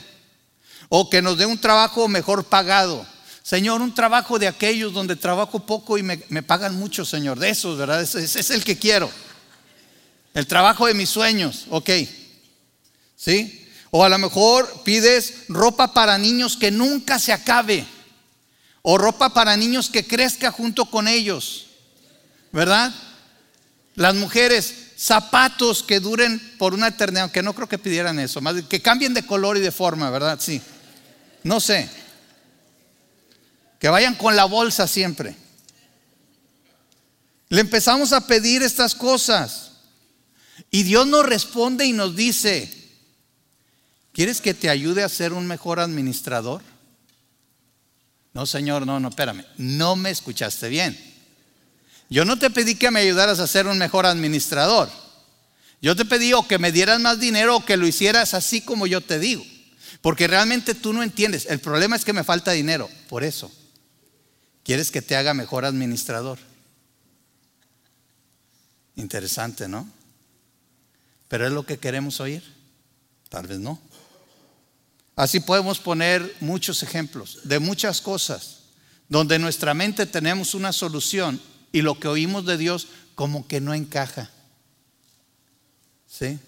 O 0.88 1.10
que 1.10 1.20
nos 1.20 1.36
dé 1.36 1.44
un 1.44 1.60
trabajo 1.60 2.08
mejor 2.08 2.44
pagado. 2.44 3.06
Señor, 3.42 3.82
un 3.82 3.94
trabajo 3.94 4.38
de 4.38 4.46
aquellos 4.46 4.92
donde 4.92 5.16
trabajo 5.16 5.60
poco 5.66 5.98
y 5.98 6.02
me, 6.02 6.16
pagan 6.42 6.76
mucho, 6.76 7.04
Señor. 7.04 7.38
De 7.38 7.50
esos, 7.50 7.76
¿verdad? 7.76 8.00
Ese, 8.00 8.22
ese 8.22 8.40
es 8.40 8.50
el 8.50 8.64
que 8.64 8.78
quiero. 8.78 9.10
El 10.34 10.46
trabajo 10.46 10.86
de 10.86 10.94
mis 10.94 11.10
sueños, 11.10 11.66
ok. 11.68 11.90
¿Sí? 13.16 13.68
O 13.90 14.04
a 14.04 14.08
lo 14.08 14.18
mejor 14.18 14.82
pides 14.84 15.44
ropa 15.48 15.92
para 15.92 16.16
niños 16.18 16.56
que 16.56 16.70
nunca 16.70 17.18
se 17.18 17.32
acabe. 17.32 17.84
O 18.80 18.96
ropa 18.96 19.34
para 19.34 19.56
niños 19.56 19.90
que 19.90 20.06
crezca 20.06 20.50
junto 20.50 20.86
con 20.86 21.08
ellos. 21.08 21.66
¿Verdad? 22.52 22.94
Las 23.94 24.14
mujeres, 24.14 24.74
zapatos 24.96 25.82
que 25.82 26.00
duren 26.00 26.40
por 26.58 26.74
una 26.74 26.88
eternidad, 26.88 27.24
aunque 27.24 27.42
no 27.42 27.54
creo 27.54 27.68
que 27.68 27.78
pidieran 27.78 28.18
eso, 28.18 28.40
más 28.40 28.54
que 28.62 28.80
cambien 28.80 29.12
de 29.14 29.26
color 29.26 29.56
y 29.56 29.60
de 29.60 29.72
forma, 29.72 30.10
¿verdad? 30.10 30.38
Sí. 30.40 30.62
No 31.42 31.60
sé. 31.60 31.90
Que 33.82 33.88
vayan 33.88 34.14
con 34.14 34.34
la 34.34 34.46
bolsa 34.46 34.86
siempre. 34.86 35.36
Le 37.50 37.60
empezamos 37.60 38.14
a 38.14 38.26
pedir 38.26 38.62
estas 38.62 38.94
cosas. 38.94 39.72
Y 40.70 40.84
Dios 40.84 41.06
nos 41.06 41.26
responde 41.26 41.84
y 41.84 41.92
nos 41.92 42.16
dice, 42.16 42.82
¿Quieres 44.12 44.40
que 44.42 44.54
te 44.54 44.68
ayude 44.68 45.02
a 45.02 45.08
ser 45.08 45.32
un 45.32 45.46
mejor 45.46 45.80
administrador? 45.80 46.62
No, 48.34 48.46
Señor, 48.46 48.86
no, 48.86 49.00
no, 49.00 49.08
espérame. 49.08 49.44
No 49.56 49.96
me 49.96 50.10
escuchaste 50.10 50.68
bien. 50.68 50.98
Yo 52.10 52.24
no 52.24 52.38
te 52.38 52.50
pedí 52.50 52.74
que 52.74 52.90
me 52.90 53.00
ayudaras 53.00 53.40
a 53.40 53.46
ser 53.46 53.66
un 53.66 53.78
mejor 53.78 54.04
administrador. 54.04 54.90
Yo 55.80 55.96
te 55.96 56.04
pedí 56.04 56.34
o 56.34 56.46
que 56.46 56.58
me 56.58 56.72
dieras 56.72 57.00
más 57.00 57.18
dinero 57.18 57.56
o 57.56 57.64
que 57.64 57.76
lo 57.76 57.86
hicieras 57.86 58.34
así 58.34 58.60
como 58.60 58.86
yo 58.86 59.00
te 59.00 59.18
digo. 59.18 59.44
Porque 60.02 60.26
realmente 60.26 60.74
tú 60.74 60.92
no 60.92 61.02
entiendes. 61.02 61.46
El 61.48 61.60
problema 61.60 61.96
es 61.96 62.04
que 62.04 62.12
me 62.12 62.22
falta 62.22 62.52
dinero. 62.52 62.88
Por 63.08 63.24
eso. 63.24 63.50
¿Quieres 64.64 64.90
que 64.90 65.02
te 65.02 65.16
haga 65.16 65.34
mejor 65.34 65.64
administrador? 65.64 66.38
Interesante, 68.96 69.68
¿no? 69.68 69.88
Pero 71.28 71.46
es 71.46 71.52
lo 71.52 71.64
que 71.64 71.78
queremos 71.78 72.20
oír. 72.20 72.42
Tal 73.28 73.46
vez 73.46 73.58
no. 73.58 73.80
Así 75.16 75.40
podemos 75.40 75.78
poner 75.78 76.36
muchos 76.40 76.82
ejemplos 76.82 77.40
de 77.44 77.58
muchas 77.58 78.00
cosas 78.00 78.60
donde 79.08 79.36
en 79.36 79.42
nuestra 79.42 79.74
mente 79.74 80.06
tenemos 80.06 80.54
una 80.54 80.72
solución 80.72 81.40
y 81.70 81.82
lo 81.82 81.98
que 81.98 82.08
oímos 82.08 82.46
de 82.46 82.56
Dios 82.56 82.88
como 83.14 83.46
que 83.46 83.60
no 83.60 83.74
encaja. 83.74 84.30
¿Sí? 86.06 86.38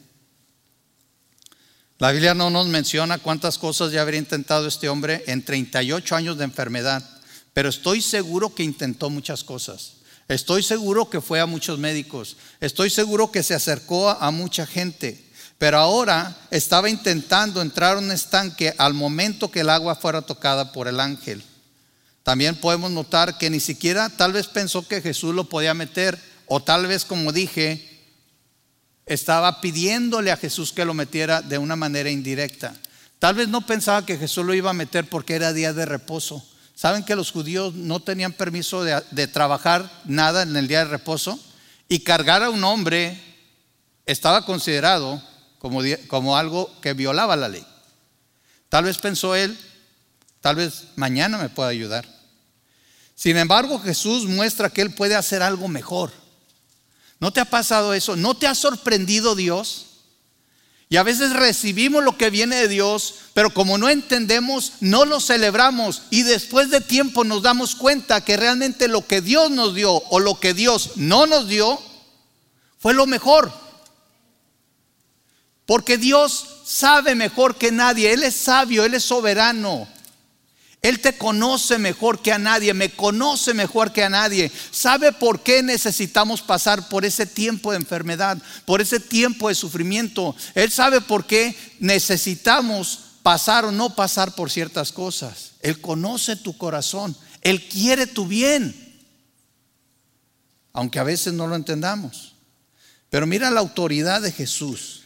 La 1.99 2.11
Biblia 2.13 2.35
no 2.35 2.51
nos 2.51 2.67
menciona 2.67 3.19
cuántas 3.19 3.59
cosas 3.59 3.93
ya 3.93 4.03
habría 4.03 4.19
intentado 4.19 4.67
este 4.67 4.89
hombre 4.89 5.25
en 5.27 5.45
38 5.45 6.17
años 6.17 6.39
de 6.39 6.45
enfermedad, 6.45 7.14
pero 7.55 7.71
estoy 7.71 8.03
seguro 8.03 8.55
que 8.55 8.65
intentó 8.65 9.09
muchas 9.09 9.43
cosas. 9.45 9.95
Estoy 10.29 10.63
seguro 10.63 11.09
que 11.09 11.21
fue 11.21 11.41
a 11.41 11.47
muchos 11.47 11.79
médicos. 11.79 12.37
Estoy 12.61 12.91
seguro 12.91 13.31
que 13.31 13.43
se 13.43 13.55
acercó 13.55 14.11
a 14.11 14.31
mucha 14.31 14.67
gente. 14.67 15.25
Pero 15.59 15.79
ahora 15.79 16.37
estaba 16.51 16.91
intentando 16.91 17.63
entrar 17.63 17.97
a 17.97 18.01
un 18.01 18.11
estanque 18.11 18.75
al 18.77 18.93
momento 18.93 19.51
que 19.51 19.61
el 19.61 19.71
agua 19.71 19.95
fuera 19.95 20.23
tocada 20.23 20.73
por 20.73 20.89
el 20.89 20.99
ángel. 20.99 21.43
También 22.25 22.57
podemos 22.57 22.91
notar 22.91 23.39
que 23.39 23.51
ni 23.51 23.61
siquiera 23.61 24.09
tal 24.09 24.33
vez 24.33 24.49
pensó 24.49 24.87
que 24.89 25.01
Jesús 25.01 25.35
lo 25.35 25.45
podía 25.45 25.75
meter 25.75 26.19
o 26.47 26.61
tal 26.63 26.87
vez 26.87 27.05
como 27.05 27.33
dije, 27.33 28.03
estaba 29.07 29.61
pidiéndole 29.61 30.33
a 30.33 30.37
Jesús 30.37 30.73
que 30.73 30.85
lo 30.85 30.95
metiera 30.95 31.43
de 31.43 31.59
una 31.59 31.77
manera 31.77 32.11
indirecta. 32.11 32.75
Tal 33.19 33.35
vez 33.35 33.49
no 33.49 33.65
pensaba 33.65 34.05
que 34.05 34.17
Jesús 34.17 34.45
lo 34.45 34.55
iba 34.55 34.71
a 34.71 34.75
meter 34.75 35.09
porque 35.09 35.35
era 35.35 35.53
día 35.53 35.73
de 35.73 35.85
reposo. 35.87 36.45
¿Saben 36.75 37.05
que 37.05 37.15
los 37.15 37.31
judíos 37.31 37.75
no 37.75 38.01
tenían 38.01 38.33
permiso 38.33 38.83
de, 38.83 39.27
trabajar 39.29 39.91
nada 40.05 40.43
en 40.43 40.57
el 40.57 40.67
día 40.67 40.81
de 40.81 40.91
reposo? 40.91 41.39
Y 41.89 42.01
cargar 42.01 42.43
a 42.43 42.51
un 42.51 42.65
hombre 42.65 43.21
estaba 44.07 44.45
considerado 44.45 45.23
como, 45.59 46.37
algo 46.37 46.71
que 46.81 46.93
violaba 46.93 47.37
la 47.37 47.49
ley. 47.49 47.65
Tal 48.69 48.85
vez 48.85 48.99
pensó 48.99 49.37
él, 49.37 49.57
tal 50.41 50.57
vez 50.57 50.89
mañana 50.97 51.39
me 51.39 51.49
pueda 51.49 51.69
ayudar. 51.69 52.07
Sin 53.15 53.37
embargo, 53.37 53.79
Jesús 53.79 54.25
muestra 54.25 54.69
que 54.69 54.83
Él 54.83 54.93
puede 54.93 55.15
hacer 55.15 55.43
algo 55.43 55.69
mejor. 55.69 56.11
¿No 57.21 57.33
te 57.33 57.41
ha 57.41 57.45
pasado 57.45 57.95
eso? 57.95 58.17
¿No 58.17 58.35
te 58.35 58.49
ha 58.49 58.55
sorprendido 58.57 59.37
Dios? 59.37 59.94
Y 60.95 60.97
a 60.97 61.03
veces 61.03 61.33
recibimos 61.33 62.05
lo 62.05 62.17
que 62.17 62.31
viene 62.31 62.55
de 62.55 62.69
Dios, 62.69 63.17
pero 63.33 63.53
como 63.53 63.79
no 63.79 63.89
entendemos, 63.89 64.75
no 64.79 65.05
lo 65.05 65.19
celebramos. 65.19 66.03
Y 66.11 66.23
después 66.23 66.71
de 66.71 66.81
tiempo 66.81 67.25
nos 67.25 67.43
damos 67.43 67.75
cuenta 67.75 68.25
que 68.25 68.37
realmente 68.37 68.87
lo 68.87 69.05
que 69.05 69.21
Dios 69.21 69.51
nos 69.51 69.75
dio 69.75 69.93
o 69.93 70.21
lo 70.21 70.39
que 70.39 70.55
Dios 70.55 70.93
no 70.95 71.27
nos 71.27 71.49
dio 71.49 71.83
fue 72.79 72.95
lo 72.95 73.07
mejor. 73.07 73.53
Porque 75.67 75.99
Dios 75.99 76.61
sabe 76.65 77.17
mejor 77.17 77.57
que 77.57 77.73
nadie. 77.73 78.13
Él 78.13 78.23
es 78.23 78.37
sabio, 78.37 78.85
Él 78.85 78.95
es 78.95 79.03
soberano. 79.03 79.89
Él 80.85 81.01
te 81.01 81.17
conoce 81.17 81.79
mejor 81.79 82.21
que 82.21 82.31
a 82.31 82.39
nadie, 82.39 82.75
me 82.75 82.91
conoce 82.91 83.55
mejor 83.55 83.91
que 83.91 84.05
a 84.05 84.11
nadie. 84.11 84.53
Sabe 84.71 85.13
por 85.13 85.43
qué 85.43 85.63
necesitamos 85.63 86.43
pasar 86.43 86.91
por 86.91 87.07
ese 87.07 87.25
tiempo 87.25 87.71
de 87.71 87.79
enfermedad, 87.79 88.37
por 88.67 88.83
ese 88.83 89.01
tiempo 89.01 89.49
de 89.49 89.55
sufrimiento. 89.55 90.37
Él 90.55 90.71
sabe 90.71 91.01
por 91.01 91.27
qué 91.27 91.57
necesitamos 91.81 92.99
pasar 93.23 93.65
o 93.65 93.73
no 93.73 93.97
pasar 93.97 94.35
por 94.35 94.51
ciertas 94.51 94.93
cosas. 94.93 95.53
Él 95.61 95.81
conoce 95.81 96.37
tu 96.37 96.55
corazón, 96.59 97.17
Él 97.41 97.67
quiere 97.67 98.07
tu 98.07 98.27
bien, 98.27 99.01
aunque 100.75 100.99
a 100.99 101.05
veces 101.05 101.33
no 101.33 101.47
lo 101.47 101.57
entendamos. 101.57 102.35
Pero 103.09 103.27
mira 103.27 103.51
la 103.51 103.61
autoridad 103.61 104.21
de 104.21 104.33
Jesús 104.33 105.05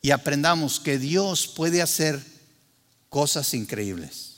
y 0.00 0.12
aprendamos 0.12 0.80
que 0.80 0.98
Dios 0.98 1.46
puede 1.46 1.82
hacer 1.82 2.24
cosas 3.10 3.52
increíbles. 3.52 4.35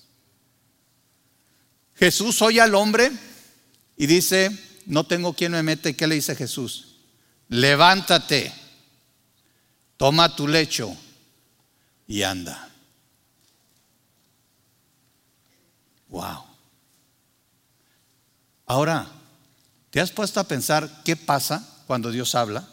Jesús 1.98 2.40
oye 2.42 2.60
al 2.60 2.74
hombre 2.74 3.10
y 3.96 4.06
dice, 4.06 4.56
no 4.86 5.04
tengo 5.04 5.34
quien 5.34 5.52
me 5.52 5.62
mete. 5.62 5.96
¿Qué 5.96 6.06
le 6.06 6.14
dice 6.14 6.36
Jesús? 6.36 6.96
Levántate, 7.48 8.52
toma 9.96 10.34
tu 10.36 10.46
lecho 10.46 10.96
y 12.06 12.22
anda. 12.22 12.68
Wow. 16.08 16.44
Ahora, 18.66 19.08
¿te 19.90 20.00
has 20.00 20.10
puesto 20.10 20.40
a 20.40 20.44
pensar 20.44 21.02
qué 21.04 21.16
pasa 21.16 21.82
cuando 21.86 22.10
Dios 22.10 22.34
habla? 22.34 22.68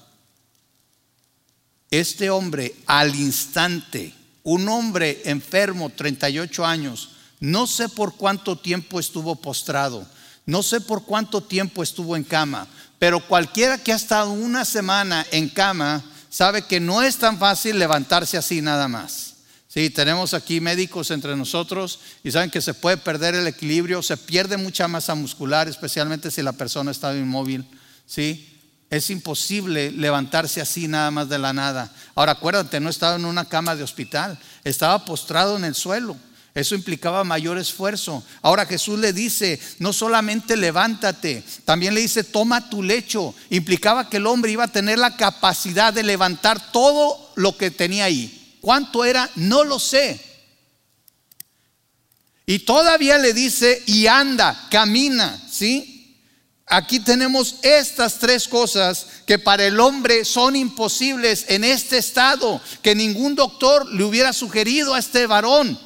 Este 1.90 2.30
hombre 2.30 2.76
al 2.86 3.16
instante, 3.16 4.14
un 4.44 4.68
hombre 4.70 5.22
enfermo, 5.26 5.90
38 5.90 6.66
años, 6.66 7.15
no 7.40 7.68
sé 7.68 7.90
por 7.90 8.16
cuánto 8.16 8.58
tiempo 8.58 9.00
estuvo 9.00 9.36
postrado, 9.36 10.08
no 10.46 10.64
sé 10.64 10.82
por 10.82 11.04
cuánto 11.04 11.42
tiempo 11.42 11.84
estuvo 11.84 12.16
en 12.16 12.24
cama, 12.24 12.68
pero 13.00 13.20
cualquiera 13.20 13.78
que 13.78 13.94
ha 13.94 13.96
estado 13.96 14.32
una 14.32 14.66
semana 14.66 15.26
en 15.32 15.50
cama 15.50 16.04
sabe 16.30 16.64
que 16.64 16.80
no 16.80 17.02
es 17.02 17.18
tan 17.18 17.38
fácil 17.40 17.80
levantarse 17.80 18.38
así 18.38 18.62
nada 18.62 18.88
más. 18.88 19.36
Sí, 19.68 19.90
tenemos 19.90 20.34
aquí 20.34 20.62
médicos 20.62 21.12
entre 21.12 21.36
nosotros 21.36 22.00
y 22.24 22.32
saben 22.32 22.50
que 22.50 22.62
se 22.62 22.74
puede 22.74 22.96
perder 22.96 23.36
el 23.36 23.46
equilibrio, 23.46 24.02
se 24.02 24.16
pierde 24.16 24.56
mucha 24.56 24.88
masa 24.88 25.16
muscular, 25.16 25.68
especialmente 25.68 26.32
si 26.32 26.42
la 26.42 26.54
persona 26.54 26.92
está 26.92 27.14
inmóvil. 27.14 27.66
Sí, 28.06 28.58
es 28.90 29.10
imposible 29.10 29.92
levantarse 29.92 30.62
así 30.62 30.88
nada 30.88 31.12
más 31.12 31.28
de 31.28 31.40
la 31.40 31.52
nada. 31.52 31.92
Ahora 32.16 32.34
acuérdate, 32.34 32.80
no 32.80 32.90
estaba 32.90 33.16
en 33.16 33.26
una 33.26 33.46
cama 33.46 33.76
de 33.76 33.84
hospital, 33.84 34.40
estaba 34.64 35.04
postrado 35.04 35.58
en 35.58 35.66
el 35.66 35.76
suelo. 35.76 36.16
Eso 36.56 36.74
implicaba 36.74 37.26
mayor 37.26 37.58
esfuerzo. 37.58 38.24
Ahora 38.42 38.66
Jesús 38.66 38.98
le 38.98 39.12
dice, 39.12 39.60
no 39.80 39.92
solamente 39.92 40.56
levántate, 40.56 41.44
también 41.66 41.94
le 41.94 42.00
dice, 42.00 42.24
toma 42.24 42.70
tu 42.70 42.82
lecho. 42.82 43.36
Implicaba 43.50 44.10
que 44.10 44.18
el 44.18 44.26
hombre 44.26 44.54
iba 44.54 44.64
a 44.64 44.72
tener 44.72 44.98
la 44.98 45.18
capacidad 45.18 45.92
de 45.92 46.04
levantar 46.04 46.72
todo 46.72 47.34
lo 47.36 47.58
que 47.58 47.72
tenía 47.72 48.06
ahí. 48.06 48.58
¿Cuánto 48.62 49.04
era? 49.04 49.30
No 49.36 49.66
lo 49.66 49.80
sé. 49.80 50.18
Y 52.46 52.60
todavía 52.60 53.18
le 53.18 53.34
dice, 53.34 53.84
y 53.86 54.08
anda, 54.08 54.68
camina, 54.72 55.38
¿sí? 55.52 56.22
Aquí 56.68 57.02
tenemos 57.02 57.58
estas 57.64 58.18
tres 58.18 58.48
cosas 58.48 59.08
que 59.26 59.40
para 59.40 59.66
el 59.66 59.78
hombre 59.82 60.24
son 60.24 60.56
imposibles 60.56 61.48
en 61.50 61.66
este 61.66 61.98
estado, 61.98 62.62
que 62.82 62.96
ningún 62.96 63.36
doctor 63.36 63.92
le 63.94 64.06
hubiera 64.06 64.32
sugerido 64.32 64.94
a 64.94 65.00
este 65.00 65.28
varón 65.28 65.78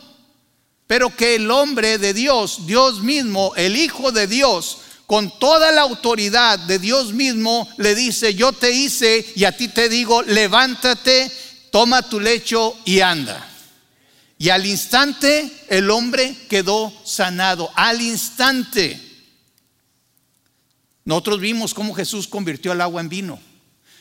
pero 0.89 1.15
que 1.15 1.35
el 1.35 1.51
hombre 1.51 1.99
de 1.99 2.15
Dios, 2.15 2.65
Dios 2.65 3.01
mismo, 3.01 3.53
el 3.55 3.77
Hijo 3.77 4.11
de 4.11 4.25
Dios, 4.25 4.79
con 5.05 5.37
toda 5.37 5.71
la 5.71 5.81
autoridad 5.81 6.57
de 6.57 6.79
Dios 6.79 7.13
mismo, 7.13 7.69
le 7.77 7.93
dice, 7.93 8.33
yo 8.33 8.53
te 8.53 8.71
hice 8.71 9.23
y 9.35 9.43
a 9.43 9.55
ti 9.55 9.67
te 9.67 9.87
digo, 9.87 10.23
levántate, 10.23 11.31
toma 11.71 12.01
tu 12.01 12.19
lecho 12.19 12.75
y 12.85 13.01
anda. 13.01 13.47
Y 14.39 14.49
al 14.49 14.65
instante 14.65 15.51
el 15.69 15.91
hombre 15.91 16.35
quedó 16.49 16.91
sanado, 17.05 17.69
al 17.75 18.01
instante. 18.01 18.99
Nosotros 21.05 21.39
vimos 21.39 21.75
cómo 21.75 21.93
Jesús 21.93 22.27
convirtió 22.27 22.71
el 22.71 22.81
agua 22.81 23.01
en 23.01 23.09
vino. 23.09 23.39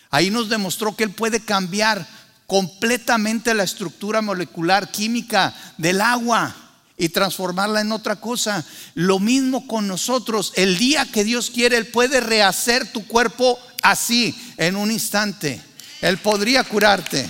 Ahí 0.08 0.30
nos 0.30 0.48
demostró 0.48 0.96
que 0.96 1.04
Él 1.04 1.10
puede 1.10 1.40
cambiar 1.40 2.08
completamente 2.46 3.52
la 3.52 3.64
estructura 3.64 4.22
molecular 4.22 4.90
química 4.90 5.54
del 5.76 6.00
agua 6.00 6.64
y 6.98 7.08
transformarla 7.10 7.80
en 7.80 7.92
otra 7.92 8.16
cosa. 8.16 8.64
Lo 8.94 9.20
mismo 9.20 9.66
con 9.66 9.86
nosotros. 9.86 10.52
El 10.56 10.76
día 10.76 11.06
que 11.10 11.24
Dios 11.24 11.50
quiere, 11.50 11.76
Él 11.76 11.86
puede 11.86 12.20
rehacer 12.20 12.92
tu 12.92 13.06
cuerpo 13.06 13.58
así, 13.82 14.36
en 14.56 14.76
un 14.76 14.90
instante. 14.90 15.62
Él 16.00 16.18
podría 16.18 16.64
curarte. 16.64 17.28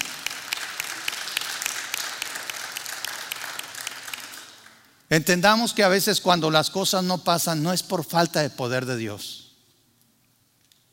Entendamos 5.11 5.73
que 5.73 5.85
a 5.85 5.89
veces 5.89 6.21
cuando 6.21 6.51
las 6.51 6.71
cosas 6.71 7.05
no 7.05 7.23
pasan 7.25 7.63
no 7.63 7.73
es 7.73 7.83
por 7.83 8.05
falta 8.05 8.43
de 8.43 8.51
poder 8.51 8.87
de 8.87 8.97
Dios. 8.97 9.53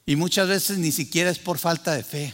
Y 0.06 0.16
muchas 0.16 0.48
veces 0.48 0.78
ni 0.78 0.92
siquiera 0.92 1.30
es 1.30 1.40
por 1.40 1.58
falta 1.58 1.94
de 1.96 2.04
fe. 2.04 2.34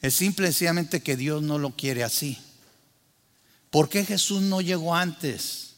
Es 0.00 0.14
simplemente 0.14 1.02
que 1.02 1.16
Dios 1.16 1.42
no 1.42 1.58
lo 1.58 1.70
quiere 1.70 2.04
así. 2.04 2.38
¿Por 3.70 3.88
qué 3.88 4.04
Jesús 4.04 4.42
no 4.42 4.60
llegó 4.60 4.94
antes? 4.94 5.76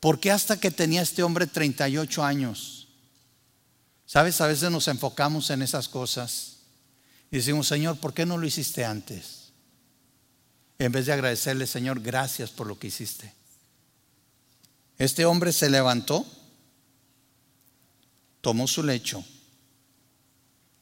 ¿Por 0.00 0.20
qué 0.20 0.30
hasta 0.30 0.58
que 0.58 0.70
tenía 0.70 1.02
este 1.02 1.22
hombre 1.22 1.46
38 1.46 2.24
años? 2.24 2.88
Sabes, 4.06 4.40
a 4.40 4.46
veces 4.46 4.70
nos 4.70 4.88
enfocamos 4.88 5.50
en 5.50 5.62
esas 5.62 5.88
cosas 5.88 6.58
y 7.30 7.36
decimos, 7.36 7.66
Señor, 7.68 7.98
¿por 7.98 8.14
qué 8.14 8.26
no 8.26 8.38
lo 8.38 8.46
hiciste 8.46 8.84
antes? 8.84 9.52
En 10.78 10.92
vez 10.92 11.06
de 11.06 11.12
agradecerle, 11.12 11.66
Señor, 11.66 12.00
gracias 12.00 12.50
por 12.50 12.66
lo 12.66 12.78
que 12.78 12.88
hiciste. 12.88 13.32
Este 14.98 15.24
hombre 15.24 15.52
se 15.52 15.70
levantó, 15.70 16.26
tomó 18.40 18.66
su 18.68 18.82
lecho 18.82 19.24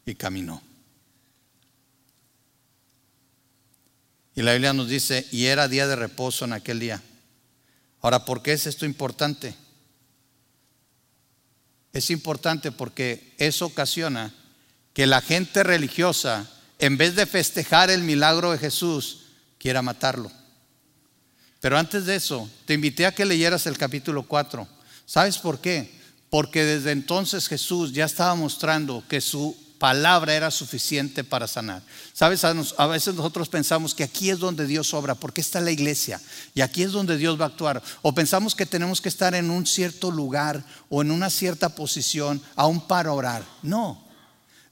y 0.05 0.15
caminó. 0.15 0.63
Y 4.35 4.43
la 4.43 4.53
Biblia 4.53 4.73
nos 4.73 4.89
dice, 4.89 5.27
y 5.31 5.47
era 5.47 5.69
día 5.69 5.87
de 5.87 5.97
reposo 5.97 6.45
en 6.45 6.53
aquel 6.55 6.81
día. 6.81 7.03
Ahora, 8.01 8.25
¿por 8.25 8.43
qué 8.43 8.53
es 8.53 8.67
esto 8.67 8.87
importante? 8.87 9.55
Es 11.93 12.11
importante 12.11 12.73
porque 12.73 13.35
eso 13.39 13.67
ocasiona 13.67 14.33
que 14.95 15.07
la 15.07 15.21
gente 15.21 15.63
religiosa, 15.63 16.49
en 16.79 16.97
vez 16.97 17.15
de 17.15 17.27
festejar 17.27 17.91
el 17.91 18.03
milagro 18.03 18.53
de 18.53 18.59
Jesús, 18.59 19.27
quiera 19.59 19.83
matarlo. 19.83 20.31
Pero 21.61 21.79
antes 21.79 22.07
de 22.07 22.17
eso, 22.17 22.51
te 22.65 22.75
invité 22.75 23.07
a 23.07 23.15
que 23.15 23.25
leyeras 23.25 23.67
el 23.67 23.79
capítulo 23.79 24.25
4. 24.25 24.67
¿Sabes 25.07 25.39
por 25.39 25.61
qué? 25.61 25.93
Porque 26.31 26.65
desde 26.65 26.91
entonces 26.91 27.47
Jesús 27.47 27.93
ya 27.93 28.07
estaba 28.07 28.35
mostrando 28.35 29.05
que 29.09 29.21
su 29.21 29.57
palabra 29.83 30.33
era 30.33 30.53
suficiente 30.53 31.25
para 31.25 31.49
sanar. 31.49 31.83
Sabes, 32.13 32.45
a 32.45 32.87
veces 32.87 33.17
nosotros 33.17 33.49
pensamos 33.49 33.97
que 33.97 34.05
aquí 34.05 34.31
es 34.31 34.39
donde 34.39 34.65
Dios 34.65 34.95
obra, 34.95 35.17
porque 35.17 35.41
está 35.41 35.61
la 35.61 35.73
iglesia 35.73 36.21
y 36.55 36.61
aquí 36.61 36.85
es 36.85 36.93
donde 36.93 37.17
Dios 37.17 37.37
va 37.41 37.47
a 37.47 37.49
actuar. 37.49 37.83
O 38.01 38.15
pensamos 38.15 38.55
que 38.55 38.65
tenemos 38.65 39.01
que 39.01 39.09
estar 39.09 39.35
en 39.35 39.51
un 39.51 39.67
cierto 39.67 40.13
lugar 40.13 40.65
o 40.89 41.03
en 41.03 41.11
una 41.11 41.31
cierta 41.31 41.71
posición 41.71 42.41
aún 42.55 42.87
para 42.87 43.13
orar. 43.13 43.45
No, 43.65 44.07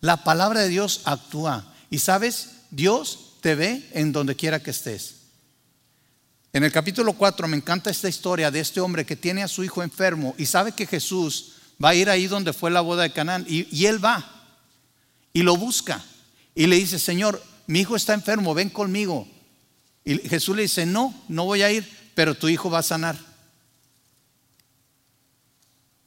la 0.01 0.23
palabra 0.23 0.61
de 0.61 0.69
Dios 0.69 1.01
actúa. 1.03 1.75
Y 1.91 1.99
sabes, 1.99 2.51
Dios 2.71 3.33
te 3.41 3.57
ve 3.57 3.91
en 3.91 4.13
donde 4.13 4.37
quiera 4.37 4.63
que 4.63 4.71
estés. 4.71 5.17
En 6.53 6.63
el 6.63 6.71
capítulo 6.71 7.15
4 7.15 7.49
me 7.49 7.57
encanta 7.57 7.91
esta 7.91 8.09
historia 8.09 8.53
de 8.53 8.61
este 8.61 8.81
hombre 8.81 9.05
que 9.05 9.17
tiene 9.17 9.43
a 9.43 9.49
su 9.49 9.65
hijo 9.65 9.83
enfermo 9.83 10.37
y 10.39 10.47
sabe 10.47 10.71
que 10.71 10.87
Jesús 10.87 11.55
va 11.85 11.89
a 11.89 11.95
ir 11.97 12.09
ahí 12.09 12.29
donde 12.29 12.53
fue 12.53 12.71
la 12.71 12.81
boda 12.81 13.03
de 13.03 13.13
Canaán 13.13 13.45
y, 13.49 13.67
y 13.77 13.87
él 13.87 14.05
va 14.05 14.37
y 15.33 15.43
lo 15.43 15.57
busca 15.57 16.05
y 16.55 16.67
le 16.67 16.77
dice, 16.77 16.99
Señor, 16.99 17.43
mi 17.67 17.81
hijo 17.81 17.97
está 17.97 18.15
enfermo, 18.15 18.55
ven 18.55 18.71
conmigo. 18.71 19.29
Y 20.05 20.19
Jesús 20.19 20.57
le 20.57 20.63
dice, 20.63 20.87
no, 20.87 21.15
no 21.29 21.45
voy 21.45 21.63
a 21.63 21.71
ir, 21.71 21.89
pero 22.15 22.35
tu 22.35 22.49
hijo 22.49 22.71
va 22.71 22.81
a 22.81 22.83
sanar. 22.83 23.17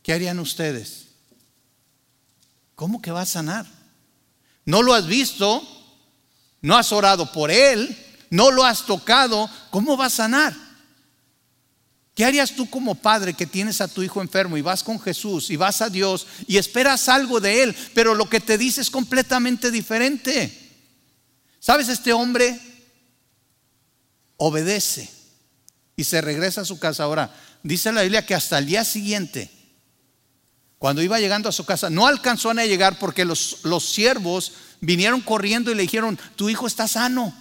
¿Qué 0.02 0.14
harían 0.14 0.40
ustedes? 0.40 1.08
¿Cómo 2.76 3.02
que 3.02 3.12
va 3.12 3.22
a 3.22 3.26
sanar? 3.26 3.66
No 4.66 4.82
lo 4.82 4.94
has 4.94 5.08
visto, 5.08 5.62
no 6.62 6.76
has 6.76 6.92
orado 6.92 7.32
por 7.32 7.52
él, 7.52 7.98
no 8.30 8.52
lo 8.52 8.66
has 8.66 8.86
tocado, 8.86 9.50
¿cómo 9.70 9.96
va 9.96 10.08
a 10.08 10.10
sanar? 10.10 10.54
¿Qué 12.16 12.24
harías 12.24 12.56
tú 12.56 12.70
como 12.70 12.94
padre 12.96 13.34
que 13.34 13.48
tienes 13.48 13.82
a 13.82 13.88
tu 13.88 14.04
hijo 14.04 14.22
enfermo 14.22 14.56
y 14.56 14.62
vas 14.62 14.84
con 14.84 15.00
Jesús 15.00 15.50
y 15.50 15.56
vas 15.56 15.82
a 15.82 15.90
Dios 15.90 16.28
y 16.48 16.58
esperas 16.58 17.10
algo 17.10 17.40
de 17.40 17.64
Él, 17.64 17.76
pero 17.96 18.14
lo 18.14 18.30
que 18.30 18.40
te 18.40 18.58
dice 18.58 18.82
es 18.82 18.92
completamente 18.92 19.72
diferente? 19.72 20.60
¿Sabes? 21.60 21.90
Este 21.90 22.14
hombre 22.14 22.60
obedece 24.38 25.10
y 25.96 26.04
se 26.04 26.22
regresa 26.22 26.62
a 26.62 26.66
su 26.66 26.78
casa. 26.78 27.04
Ahora, 27.04 27.34
dice 27.64 27.92
la 27.92 28.04
Biblia 28.04 28.26
que 28.26 28.36
hasta 28.36 28.60
el 28.60 28.68
día 28.68 28.86
siguiente, 28.86 29.50
cuando 30.78 31.02
iba 31.02 31.20
llegando 31.20 31.50
a 31.50 31.54
su 31.54 31.66
casa, 31.66 31.90
no 31.90 32.06
alcanzó 32.06 32.52
a 32.52 32.66
llegar 32.66 33.00
porque 33.00 33.26
los, 33.26 33.60
los 33.64 33.90
siervos 33.90 34.52
vinieron 34.82 35.22
corriendo 35.22 35.72
y 35.72 35.76
le 35.76 35.84
dijeron, 35.84 36.20
tu 36.36 36.50
hijo 36.50 36.68
está 36.68 36.88
sano. 36.88 37.34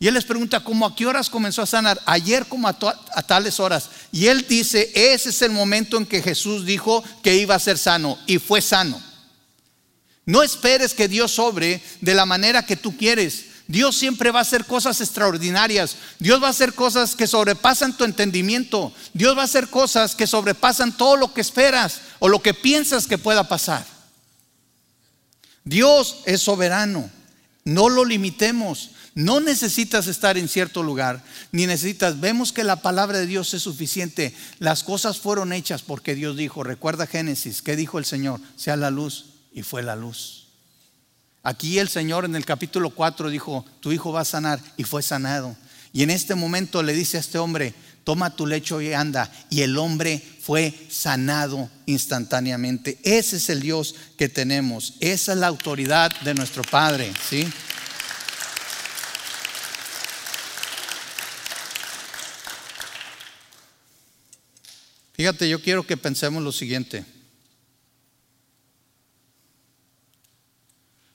Y 0.00 0.06
él 0.06 0.14
les 0.14 0.24
pregunta, 0.24 0.60
¿cómo 0.60 0.86
a 0.86 0.94
qué 0.94 1.06
horas 1.06 1.28
comenzó 1.28 1.62
a 1.62 1.66
sanar? 1.66 2.00
Ayer 2.06 2.46
como 2.46 2.68
a, 2.68 2.78
tales 3.26 3.58
horas. 3.58 3.90
Y 4.12 4.26
él 4.26 4.46
dice, 4.48 4.92
ese 4.94 5.30
es 5.30 5.42
el 5.42 5.50
momento 5.50 5.96
en 5.96 6.06
que 6.06 6.22
Jesús 6.22 6.64
dijo 6.64 7.02
que 7.22 7.36
iba 7.36 7.56
a 7.56 7.60
ser 7.60 7.78
sano 7.78 8.16
y 8.26 8.38
fue 8.38 8.60
sano. 8.60 9.02
No 10.24 10.42
esperes 10.42 10.94
que 10.94 11.08
Dios 11.08 11.32
sobre 11.32 11.82
de 12.00 12.14
la 12.14 12.26
manera 12.26 12.64
que 12.64 12.76
tú 12.76 12.96
quieres. 12.96 13.46
Dios 13.66 13.96
siempre 13.96 14.30
va 14.30 14.38
a 14.38 14.42
hacer 14.42 14.66
cosas 14.66 15.00
extraordinarias. 15.00 15.96
Dios 16.18 16.40
va 16.40 16.46
a 16.46 16.50
hacer 16.50 16.74
cosas 16.74 17.16
que 17.16 17.26
sobrepasan 17.26 17.96
tu 17.96 18.04
entendimiento. 18.04 18.92
Dios 19.14 19.36
va 19.36 19.42
a 19.42 19.46
hacer 19.46 19.68
cosas 19.68 20.14
que 20.14 20.26
sobrepasan 20.26 20.96
todo 20.96 21.16
lo 21.16 21.34
que 21.34 21.40
esperas 21.40 22.02
o 22.20 22.28
lo 22.28 22.40
que 22.40 22.54
piensas 22.54 23.06
que 23.06 23.18
pueda 23.18 23.48
pasar. 23.48 23.84
Dios 25.64 26.20
es 26.24 26.40
soberano. 26.40 27.10
No 27.64 27.88
lo 27.88 28.04
limitemos. 28.04 28.90
No 29.18 29.40
necesitas 29.40 30.06
estar 30.06 30.38
en 30.38 30.46
cierto 30.46 30.84
lugar, 30.84 31.24
ni 31.50 31.66
necesitas. 31.66 32.20
Vemos 32.20 32.52
que 32.52 32.62
la 32.62 32.82
palabra 32.82 33.18
de 33.18 33.26
Dios 33.26 33.52
es 33.52 33.62
suficiente. 33.62 34.32
Las 34.60 34.84
cosas 34.84 35.18
fueron 35.18 35.52
hechas 35.52 35.82
porque 35.82 36.14
Dios 36.14 36.36
dijo. 36.36 36.62
Recuerda 36.62 37.08
Génesis, 37.08 37.60
¿qué 37.60 37.74
dijo 37.74 37.98
el 37.98 38.04
Señor? 38.04 38.40
Sea 38.54 38.76
la 38.76 38.92
luz 38.92 39.30
y 39.52 39.64
fue 39.64 39.82
la 39.82 39.96
luz. 39.96 40.46
Aquí 41.42 41.80
el 41.80 41.88
Señor 41.88 42.26
en 42.26 42.36
el 42.36 42.44
capítulo 42.44 42.90
4 42.90 43.28
dijo, 43.28 43.66
tu 43.80 43.90
hijo 43.90 44.12
va 44.12 44.20
a 44.20 44.24
sanar 44.24 44.60
y 44.76 44.84
fue 44.84 45.02
sanado. 45.02 45.56
Y 45.92 46.04
en 46.04 46.10
este 46.10 46.36
momento 46.36 46.84
le 46.84 46.92
dice 46.92 47.16
a 47.16 47.20
este 47.20 47.38
hombre, 47.38 47.74
toma 48.04 48.36
tu 48.36 48.46
lecho 48.46 48.80
y 48.80 48.92
anda. 48.92 49.32
Y 49.50 49.62
el 49.62 49.78
hombre 49.78 50.22
fue 50.40 50.72
sanado 50.90 51.68
instantáneamente. 51.86 53.00
Ese 53.02 53.38
es 53.38 53.50
el 53.50 53.62
Dios 53.62 53.96
que 54.16 54.28
tenemos. 54.28 54.94
Esa 55.00 55.32
es 55.32 55.38
la 55.38 55.48
autoridad 55.48 56.12
de 56.20 56.34
nuestro 56.34 56.62
Padre. 56.62 57.12
¿sí? 57.28 57.48
Fíjate, 65.18 65.48
yo 65.48 65.60
quiero 65.60 65.84
que 65.84 65.96
pensemos 65.96 66.44
lo 66.44 66.52
siguiente. 66.52 67.04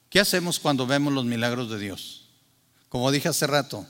¿Qué 0.09 0.19
hacemos 0.19 0.59
cuando 0.59 0.85
vemos 0.85 1.13
los 1.13 1.23
milagros 1.23 1.69
de 1.69 1.79
Dios? 1.79 2.25
Como 2.89 3.09
dije 3.11 3.29
hace 3.29 3.47
rato, 3.47 3.87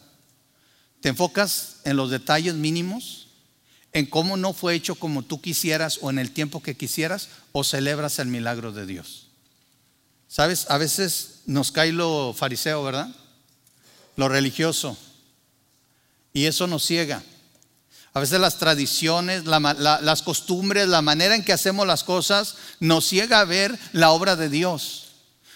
¿te 1.01 1.09
enfocas 1.09 1.77
en 1.83 1.97
los 1.97 2.11
detalles 2.11 2.53
mínimos? 2.53 3.29
¿En 3.91 4.05
cómo 4.05 4.37
no 4.37 4.53
fue 4.53 4.75
hecho 4.75 4.93
como 4.93 5.23
tú 5.23 5.41
quisieras 5.41 5.97
o 5.99 6.11
en 6.11 6.19
el 6.19 6.29
tiempo 6.29 6.61
que 6.61 6.77
quisieras? 6.77 7.29
¿O 7.51 7.63
celebras 7.63 8.19
el 8.19 8.27
milagro 8.27 8.71
de 8.71 8.85
Dios? 8.85 9.29
¿Sabes? 10.27 10.69
A 10.69 10.77
veces 10.77 11.39
nos 11.47 11.71
cae 11.71 11.91
lo 11.91 12.35
fariseo, 12.37 12.83
¿verdad? 12.83 13.09
Lo 14.15 14.29
religioso. 14.29 14.95
Y 16.33 16.45
eso 16.45 16.67
nos 16.67 16.85
ciega. 16.85 17.23
A 18.13 18.19
veces 18.19 18.39
las 18.39 18.59
tradiciones, 18.59 19.45
las 19.45 20.21
costumbres, 20.21 20.87
la 20.87 21.01
manera 21.01 21.35
en 21.35 21.43
que 21.43 21.53
hacemos 21.53 21.87
las 21.87 22.03
cosas 22.03 22.55
nos 22.79 23.07
ciega 23.07 23.39
a 23.39 23.45
ver 23.45 23.77
la 23.91 24.11
obra 24.11 24.35
de 24.35 24.49
Dios. 24.49 25.03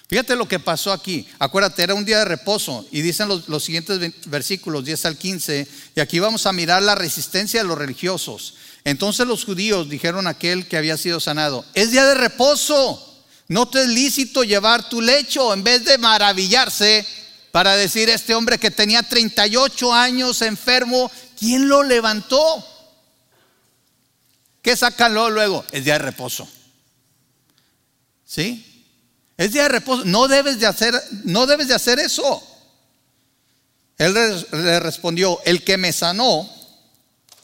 Fíjate 0.07 0.35
lo 0.35 0.47
que 0.47 0.59
pasó 0.59 0.91
aquí. 0.91 1.27
Acuérdate, 1.37 1.83
era 1.83 1.93
un 1.93 2.05
día 2.05 2.19
de 2.19 2.25
reposo. 2.25 2.87
Y 2.91 3.01
dicen 3.01 3.27
los, 3.27 3.63
siguientes 3.63 3.99
versículos, 4.25 4.85
10 4.85 5.05
al 5.05 5.17
15. 5.17 5.67
Y 5.95 5.99
aquí 5.99 6.19
vamos 6.19 6.45
a 6.45 6.53
mirar 6.53 6.81
la 6.81 6.95
resistencia 6.95 7.61
de 7.61 7.67
los 7.67 7.77
religiosos. 7.77 8.55
Entonces 8.85 9.27
los 9.27 9.43
judíos 9.43 9.89
dijeron 9.89 10.25
a 10.25 10.31
aquel 10.31 10.67
que 10.67 10.77
había 10.77 10.97
sido 10.97 11.19
sanado, 11.19 11.65
es 11.73 11.91
día 11.91 12.05
de 12.05 12.15
reposo. 12.15 13.03
No 13.49 13.67
te 13.67 13.83
es 13.83 13.89
lícito 13.89 14.43
llevar 14.43 14.87
tu 14.89 15.01
lecho. 15.01 15.53
En 15.53 15.63
vez 15.63 15.83
de 15.83 15.97
maravillarse 15.97 17.05
para 17.51 17.75
decir, 17.75 18.09
este 18.09 18.33
hombre 18.33 18.57
que 18.57 18.71
tenía 18.71 19.03
38 19.03 19.93
años 19.93 20.41
enfermo, 20.41 21.11
¿quién 21.37 21.67
lo 21.67 21.83
levantó? 21.83 22.65
¿Qué 24.61 24.75
sacan 24.75 25.13
luego? 25.13 25.63
Es 25.71 25.85
día 25.85 25.93
de 25.93 25.99
reposo. 25.99 26.47
¿Sí? 28.25 28.85
Es 29.37 29.53
día 29.53 29.63
de 29.63 29.69
reposo. 29.69 30.03
No 30.05 30.27
debes 30.27 30.59
de 30.59 30.67
hacer, 30.67 30.93
no 31.23 31.45
debes 31.45 31.67
de 31.67 31.75
hacer 31.75 31.99
eso. 31.99 32.43
Él 33.97 34.13
le 34.13 34.79
respondió, 34.79 35.39
el 35.45 35.63
que 35.63 35.77
me 35.77 35.91
sanó, 35.91 36.49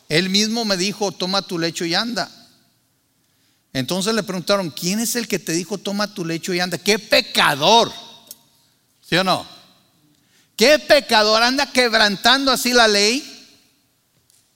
él 0.10 0.30
mismo 0.30 0.66
me 0.66 0.78
dijo, 0.78 1.12
toma 1.12 1.42
tu 1.42 1.58
lecho 1.58 1.86
y 1.86 1.96
anda. 1.96 2.30
Entonces 3.74 4.14
le 4.14 4.22
preguntaron, 4.22 4.70
¿quién 4.70 5.00
es 5.00 5.16
el 5.16 5.28
que 5.28 5.40
te 5.40 5.54
dijo, 5.54 5.80
toma 5.80 6.14
tu 6.14 6.24
lecho 6.24 6.54
y 6.54 6.60
anda? 6.60 6.78
¿Qué 6.78 7.00
pecador? 7.00 7.92
¿Sí 9.02 9.16
o 9.16 9.24
no? 9.24 9.48
¿Qué 10.56 10.78
pecador 10.78 11.42
anda 11.42 11.72
quebrantando 11.72 12.52
así 12.52 12.72
la 12.72 12.88
ley? 12.88 13.33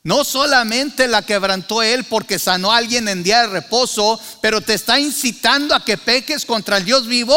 No 0.08 0.24
solamente 0.24 1.06
la 1.10 1.22
quebrantó 1.22 1.84
él 1.84 2.06
porque 2.06 2.40
sanó 2.40 2.72
a 2.72 2.78
alguien 2.78 3.10
en 3.10 3.24
día 3.24 3.42
de 3.42 3.48
reposo, 3.48 4.18
pero 4.42 4.62
te 4.62 4.74
está 4.74 5.02
incitando 5.02 5.76
a 5.76 5.84
que 5.84 5.98
peques 5.98 6.46
contra 6.46 6.78
el 6.78 6.86
Dios 6.86 7.08
vivo. 7.08 7.36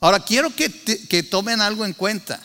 Ahora 0.00 0.20
quiero 0.20 0.54
que, 0.54 0.68
que 1.08 1.22
tomen 1.22 1.62
algo 1.62 1.86
en 1.86 1.94
cuenta. 1.94 2.42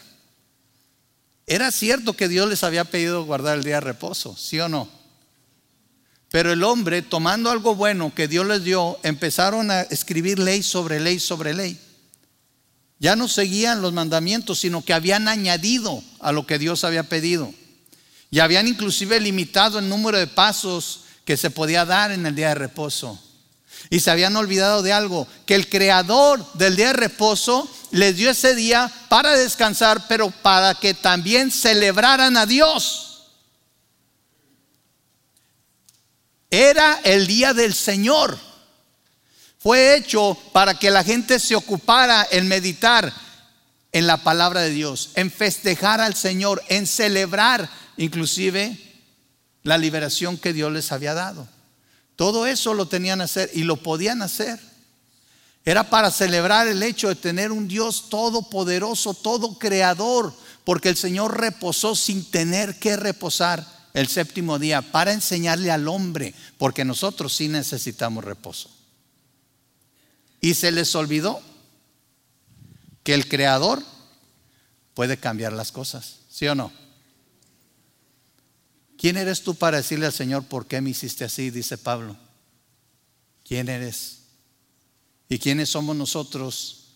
Era 1.46 1.72
cierto 1.72 2.14
que 2.14 2.30
Dios 2.30 2.48
les 2.48 2.64
había 2.64 2.86
pedido 2.86 3.26
guardar 3.26 3.58
el 3.58 3.66
día 3.66 3.76
de 3.76 3.82
reposo, 3.82 4.34
¿sí 4.38 4.58
o 4.62 4.70
no? 4.70 4.88
Pero 6.32 6.54
el 6.54 6.64
hombre, 6.64 7.02
tomando 7.02 7.52
algo 7.52 7.76
bueno 7.76 8.16
que 8.16 8.30
Dios 8.30 8.48
les 8.48 8.64
dio, 8.64 8.98
empezaron 9.04 9.72
a 9.72 9.82
escribir 9.82 10.40
ley 10.40 10.64
sobre 10.64 11.02
ley 11.02 11.20
sobre 11.20 11.54
ley. 11.54 11.78
Ya 12.98 13.18
no 13.18 13.28
seguían 13.28 13.82
los 13.82 13.92
mandamientos, 13.92 14.60
sino 14.60 14.86
que 14.86 14.94
habían 14.94 15.28
añadido 15.28 16.02
a 16.22 16.32
lo 16.32 16.48
que 16.48 16.60
Dios 16.60 16.86
había 16.86 17.04
pedido. 17.04 17.54
Y 18.32 18.40
habían 18.40 18.68
inclusive 18.68 19.20
limitado 19.20 19.80
el 19.80 19.90
número 19.90 20.18
de 20.18 20.28
pasos 20.28 21.02
que 21.26 21.38
se 21.38 21.50
podía 21.50 21.86
dar 21.86 22.12
en 22.12 22.26
el 22.26 22.36
día 22.36 22.50
de 22.50 22.56
reposo. 22.56 23.20
Y 23.90 24.02
se 24.02 24.12
habían 24.12 24.36
olvidado 24.36 24.82
de 24.82 24.94
algo, 24.94 25.28
que 25.46 25.56
el 25.56 25.70
creador 25.70 26.46
del 26.54 26.76
día 26.76 26.88
de 26.88 26.94
reposo 26.94 27.70
les 27.92 28.16
dio 28.16 28.30
ese 28.30 28.56
día 28.56 28.92
para 29.10 29.36
descansar, 29.36 30.08
pero 30.08 30.30
para 30.30 30.76
que 30.76 30.94
también 30.94 31.52
celebraran 31.52 32.38
a 32.38 32.46
Dios. 32.46 33.06
Era 36.52 37.00
el 37.04 37.28
día 37.28 37.54
del 37.54 37.74
Señor. 37.74 38.38
Fue 39.60 39.96
hecho 39.96 40.38
para 40.54 40.80
que 40.80 40.90
la 40.90 41.04
gente 41.04 41.40
se 41.40 41.56
ocupara 41.56 42.28
en 42.32 42.48
meditar 42.48 43.14
en 43.92 44.08
la 44.08 44.18
palabra 44.18 44.62
de 44.62 44.70
Dios, 44.70 45.12
en 45.16 45.32
festejar 45.32 46.00
al 46.00 46.16
Señor, 46.16 46.64
en 46.70 46.88
celebrar 46.88 47.70
inclusive 48.00 48.78
la 49.64 49.78
liberación 49.78 50.38
que 50.38 50.54
Dios 50.54 50.72
les 50.72 50.92
había 50.92 51.14
dado. 51.14 51.48
Todo 52.16 52.48
eso 52.48 52.74
lo 52.74 52.88
tenían 52.88 53.20
que 53.20 53.26
hacer 53.26 53.52
y 53.54 53.64
lo 53.64 53.76
podían 53.78 54.22
hacer. 54.22 54.58
Era 55.66 55.90
para 55.90 56.10
celebrar 56.10 56.68
el 56.70 56.82
hecho 56.82 57.10
de 57.10 57.16
tener 57.16 57.52
un 57.52 57.68
Dios 57.68 58.10
todopoderoso, 58.10 59.14
todo 59.14 59.60
creador, 59.60 60.34
porque 60.64 60.88
el 60.88 60.96
Señor 60.96 61.40
reposó 61.40 61.94
sin 61.94 62.24
tener 62.24 62.80
que 62.80 62.96
reposar 62.96 63.68
el 63.94 64.08
séptimo 64.08 64.60
día 64.60 64.82
para 64.82 65.12
enseñarle 65.12 65.70
al 65.70 65.88
hombre, 65.90 66.34
porque 66.58 66.86
nosotros 66.86 67.36
sí 67.36 67.50
necesitamos 67.50 68.24
reposo. 68.24 68.70
Y 70.40 70.54
se 70.54 70.72
les 70.72 70.96
olvidó 70.96 71.42
que 73.04 73.14
el 73.14 73.28
creador 73.28 73.84
puede 74.94 75.18
cambiar 75.18 75.52
las 75.52 75.74
cosas, 75.74 76.20
¿sí 76.30 76.48
o 76.48 76.56
no? 76.56 76.72
¿Quién 79.00 79.16
eres 79.16 79.44
tú 79.44 79.56
para 79.56 79.78
decirle 79.78 80.08
al 80.08 80.14
Señor 80.14 80.44
por 80.44 80.68
qué 80.68 80.82
me 80.82 80.90
hiciste 80.90 81.24
así? 81.24 81.52
Dice 81.52 81.78
Pablo. 81.78 82.18
¿Quién 83.48 83.70
eres? 83.70 84.24
¿Y 85.30 85.40
quiénes 85.40 85.70
somos 85.70 85.96
nosotros 85.96 86.88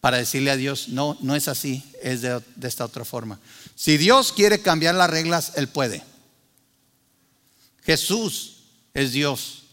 para 0.00 0.16
decirle 0.16 0.50
a 0.50 0.56
Dios, 0.56 0.88
no, 0.88 1.18
no 1.20 1.36
es 1.36 1.48
así, 1.48 1.84
es 2.02 2.22
de, 2.22 2.42
esta 2.62 2.86
otra 2.86 3.04
forma? 3.04 3.38
Si 3.74 3.98
Dios 3.98 4.32
quiere 4.32 4.62
cambiar 4.62 4.94
las 4.94 5.10
reglas, 5.10 5.52
Él 5.56 5.68
puede. 5.68 6.02
Jesús 7.82 8.62
es 8.94 9.12
Dios 9.12 9.64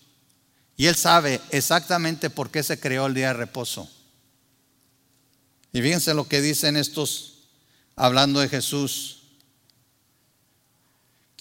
y 0.76 0.88
Él 0.88 0.96
sabe 0.98 1.40
exactamente 1.52 2.30
por 2.30 2.52
qué 2.52 2.64
se 2.64 2.82
creó 2.82 3.06
el 3.06 3.14
día 3.14 3.28
de 3.28 3.34
reposo. 3.36 3.90
Y 5.72 5.82
fíjense 5.82 6.14
lo 6.14 6.28
que 6.28 6.42
dicen 6.42 6.76
estos, 6.76 7.44
hablando 7.96 8.42
de 8.42 8.50
Jesús. 8.50 9.19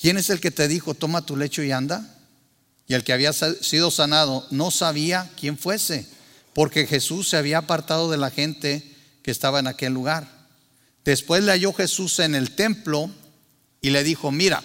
¿Quién 0.00 0.16
es 0.16 0.30
el 0.30 0.40
que 0.40 0.52
te 0.52 0.68
dijo, 0.68 0.94
toma 0.94 1.26
tu 1.26 1.36
lecho 1.36 1.62
y 1.62 1.72
anda? 1.72 2.14
Y 2.86 2.94
el 2.94 3.02
que 3.02 3.12
había 3.12 3.32
sido 3.32 3.90
sanado 3.90 4.46
no 4.50 4.70
sabía 4.70 5.30
quién 5.38 5.58
fuese, 5.58 6.08
porque 6.54 6.86
Jesús 6.86 7.28
se 7.28 7.36
había 7.36 7.58
apartado 7.58 8.08
de 8.10 8.16
la 8.16 8.30
gente 8.30 8.96
que 9.22 9.32
estaba 9.32 9.58
en 9.58 9.66
aquel 9.66 9.92
lugar. 9.92 10.28
Después 11.04 11.42
le 11.42 11.50
halló 11.50 11.72
Jesús 11.72 12.20
en 12.20 12.36
el 12.36 12.54
templo 12.54 13.10
y 13.80 13.90
le 13.90 14.04
dijo, 14.04 14.30
mira, 14.30 14.62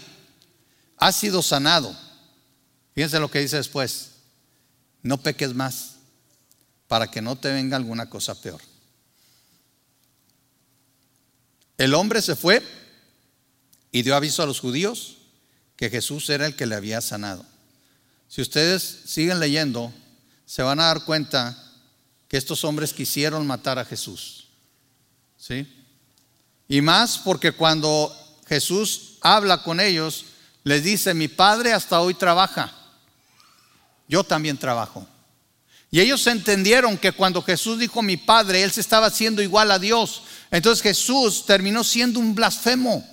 has 0.98 1.16
sido 1.16 1.42
sanado. 1.42 1.98
Fíjense 2.94 3.20
lo 3.20 3.32
que 3.32 3.40
dice 3.40 3.58
después, 3.58 4.12
no 5.02 5.18
peques 5.18 5.56
más 5.56 5.96
para 6.88 7.10
que 7.10 7.24
no 7.24 7.36
te 7.36 7.52
venga 7.52 7.76
alguna 7.76 8.08
cosa 8.08 8.40
peor. 8.40 8.62
El 11.80 11.96
hombre 11.96 12.22
se 12.22 12.36
fue 12.36 12.62
y 13.92 14.04
dio 14.04 14.16
aviso 14.16 14.44
a 14.44 14.46
los 14.46 14.60
judíos 14.60 15.18
que 15.76 15.90
Jesús 15.90 16.30
era 16.30 16.46
el 16.46 16.56
que 16.56 16.66
le 16.66 16.76
había 16.76 17.02
sanado. 17.02 17.46
Si 18.28 18.42
ustedes 18.42 19.02
siguen 19.06 19.40
leyendo, 19.40 19.94
se 20.46 20.64
van 20.64 20.80
a 20.80 20.86
dar 20.86 21.06
cuenta 21.06 21.58
que 22.28 22.38
estos 22.38 22.64
hombres 22.64 22.94
quisieron 22.94 23.46
matar 23.46 23.78
a 23.78 23.86
Jesús. 23.86 24.48
¿Sí? 25.38 25.68
Y 26.68 26.82
más 26.82 27.18
porque 27.20 27.52
cuando 27.52 28.12
Jesús 28.48 29.18
habla 29.22 29.62
con 29.64 29.80
ellos, 29.80 30.26
les 30.64 30.84
dice, 30.84 31.14
mi 31.14 31.28
padre 31.28 31.74
hasta 31.74 32.00
hoy 32.00 32.14
trabaja, 32.14 32.74
yo 34.08 34.24
también 34.24 34.58
trabajo. 34.58 35.08
Y 35.92 36.00
ellos 36.00 36.26
entendieron 36.26 36.98
que 36.98 37.12
cuando 37.12 37.44
Jesús 37.44 37.78
dijo 37.78 38.02
mi 38.02 38.18
padre, 38.18 38.64
él 38.64 38.72
se 38.72 38.82
estaba 38.82 39.08
haciendo 39.08 39.44
igual 39.44 39.70
a 39.70 39.78
Dios. 39.78 40.24
Entonces 40.50 40.82
Jesús 40.82 41.46
terminó 41.46 41.84
siendo 41.84 42.20
un 42.20 42.34
blasfemo, 42.34 43.08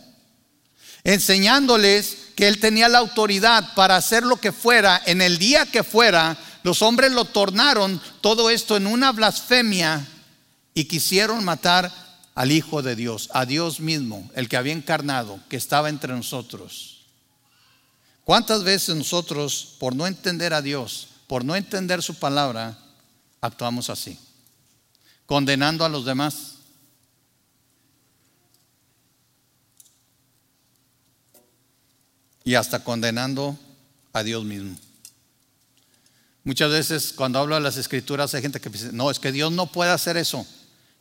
enseñándoles 1.05 2.30
que 2.41 2.49
él 2.49 2.59
tenía 2.59 2.89
la 2.89 3.01
autoridad 3.01 3.75
para 3.75 3.97
hacer 3.97 4.23
lo 4.23 4.39
que 4.39 4.51
fuera 4.51 5.03
en 5.05 5.21
el 5.21 5.37
día 5.37 5.67
que 5.67 5.85
fuera. 5.85 6.39
Los 6.63 6.81
hombres 6.81 7.13
lo 7.13 7.27
tornaron 7.27 8.01
todo 8.23 8.49
esto 8.49 8.79
en 8.79 8.87
una 8.87 9.13
blasfemia 9.13 10.09
y 10.73 10.85
quisieron 10.85 11.45
matar 11.45 11.93
al 12.35 12.51
Hijo 12.51 12.81
de 12.81 12.97
Dios, 12.97 13.29
a 13.35 13.45
Dios 13.45 13.81
mismo, 13.81 14.31
el 14.35 14.49
que 14.49 14.57
había 14.57 14.73
encarnado, 14.73 15.39
que 15.51 15.59
estaba 15.59 15.91
entre 15.91 16.15
nosotros. 16.15 17.03
¿Cuántas 18.25 18.65
veces 18.65 18.97
nosotros, 18.97 19.75
por 19.79 19.95
no 19.95 20.07
entender 20.07 20.55
a 20.55 20.63
Dios, 20.63 21.09
por 21.27 21.45
no 21.45 21.55
entender 21.55 22.03
su 22.03 22.15
palabra, 22.15 22.79
actuamos 23.43 23.91
así? 23.91 24.19
Condenando 25.27 25.85
a 25.85 25.91
los 25.91 26.07
demás. 26.07 26.60
Y 32.45 32.55
hasta 32.55 32.83
condenando 32.85 33.59
a 34.13 34.23
Dios 34.23 34.45
mismo. 34.45 34.77
Muchas 36.43 36.71
veces 36.71 37.13
cuando 37.15 37.39
hablo 37.39 37.55
de 37.55 37.61
las 37.61 37.77
escrituras 37.77 38.35
hay 38.35 38.43
gente 38.43 38.61
que 38.61 38.71
dice, 38.71 38.91
no, 38.93 39.11
es 39.11 39.19
que 39.19 39.33
Dios 39.33 39.53
no 39.53 39.67
puede 39.67 39.91
hacer 39.91 40.17
eso. 40.17 40.47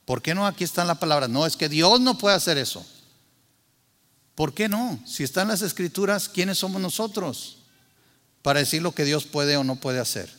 ¿Por 0.06 0.22
qué 0.22 0.36
no? 0.36 0.46
Aquí 0.46 0.64
está 0.64 0.84
la 0.84 0.96
palabra. 0.96 1.28
No, 1.28 1.46
es 1.46 1.56
que 1.56 1.70
Dios 1.70 2.02
no 2.02 2.18
puede 2.18 2.36
hacer 2.36 2.58
eso. 2.58 2.86
¿Por 4.36 4.54
qué 4.54 4.68
no? 4.68 5.00
Si 5.06 5.24
están 5.24 5.50
las 5.50 5.62
escrituras, 5.62 6.30
¿quiénes 6.30 6.58
somos 6.58 6.82
nosotros 6.82 7.58
para 8.42 8.60
decir 8.60 8.82
lo 8.82 8.94
que 8.94 9.06
Dios 9.06 9.26
puede 9.26 9.58
o 9.58 9.64
no 9.64 9.76
puede 9.76 10.00
hacer? 10.00 10.34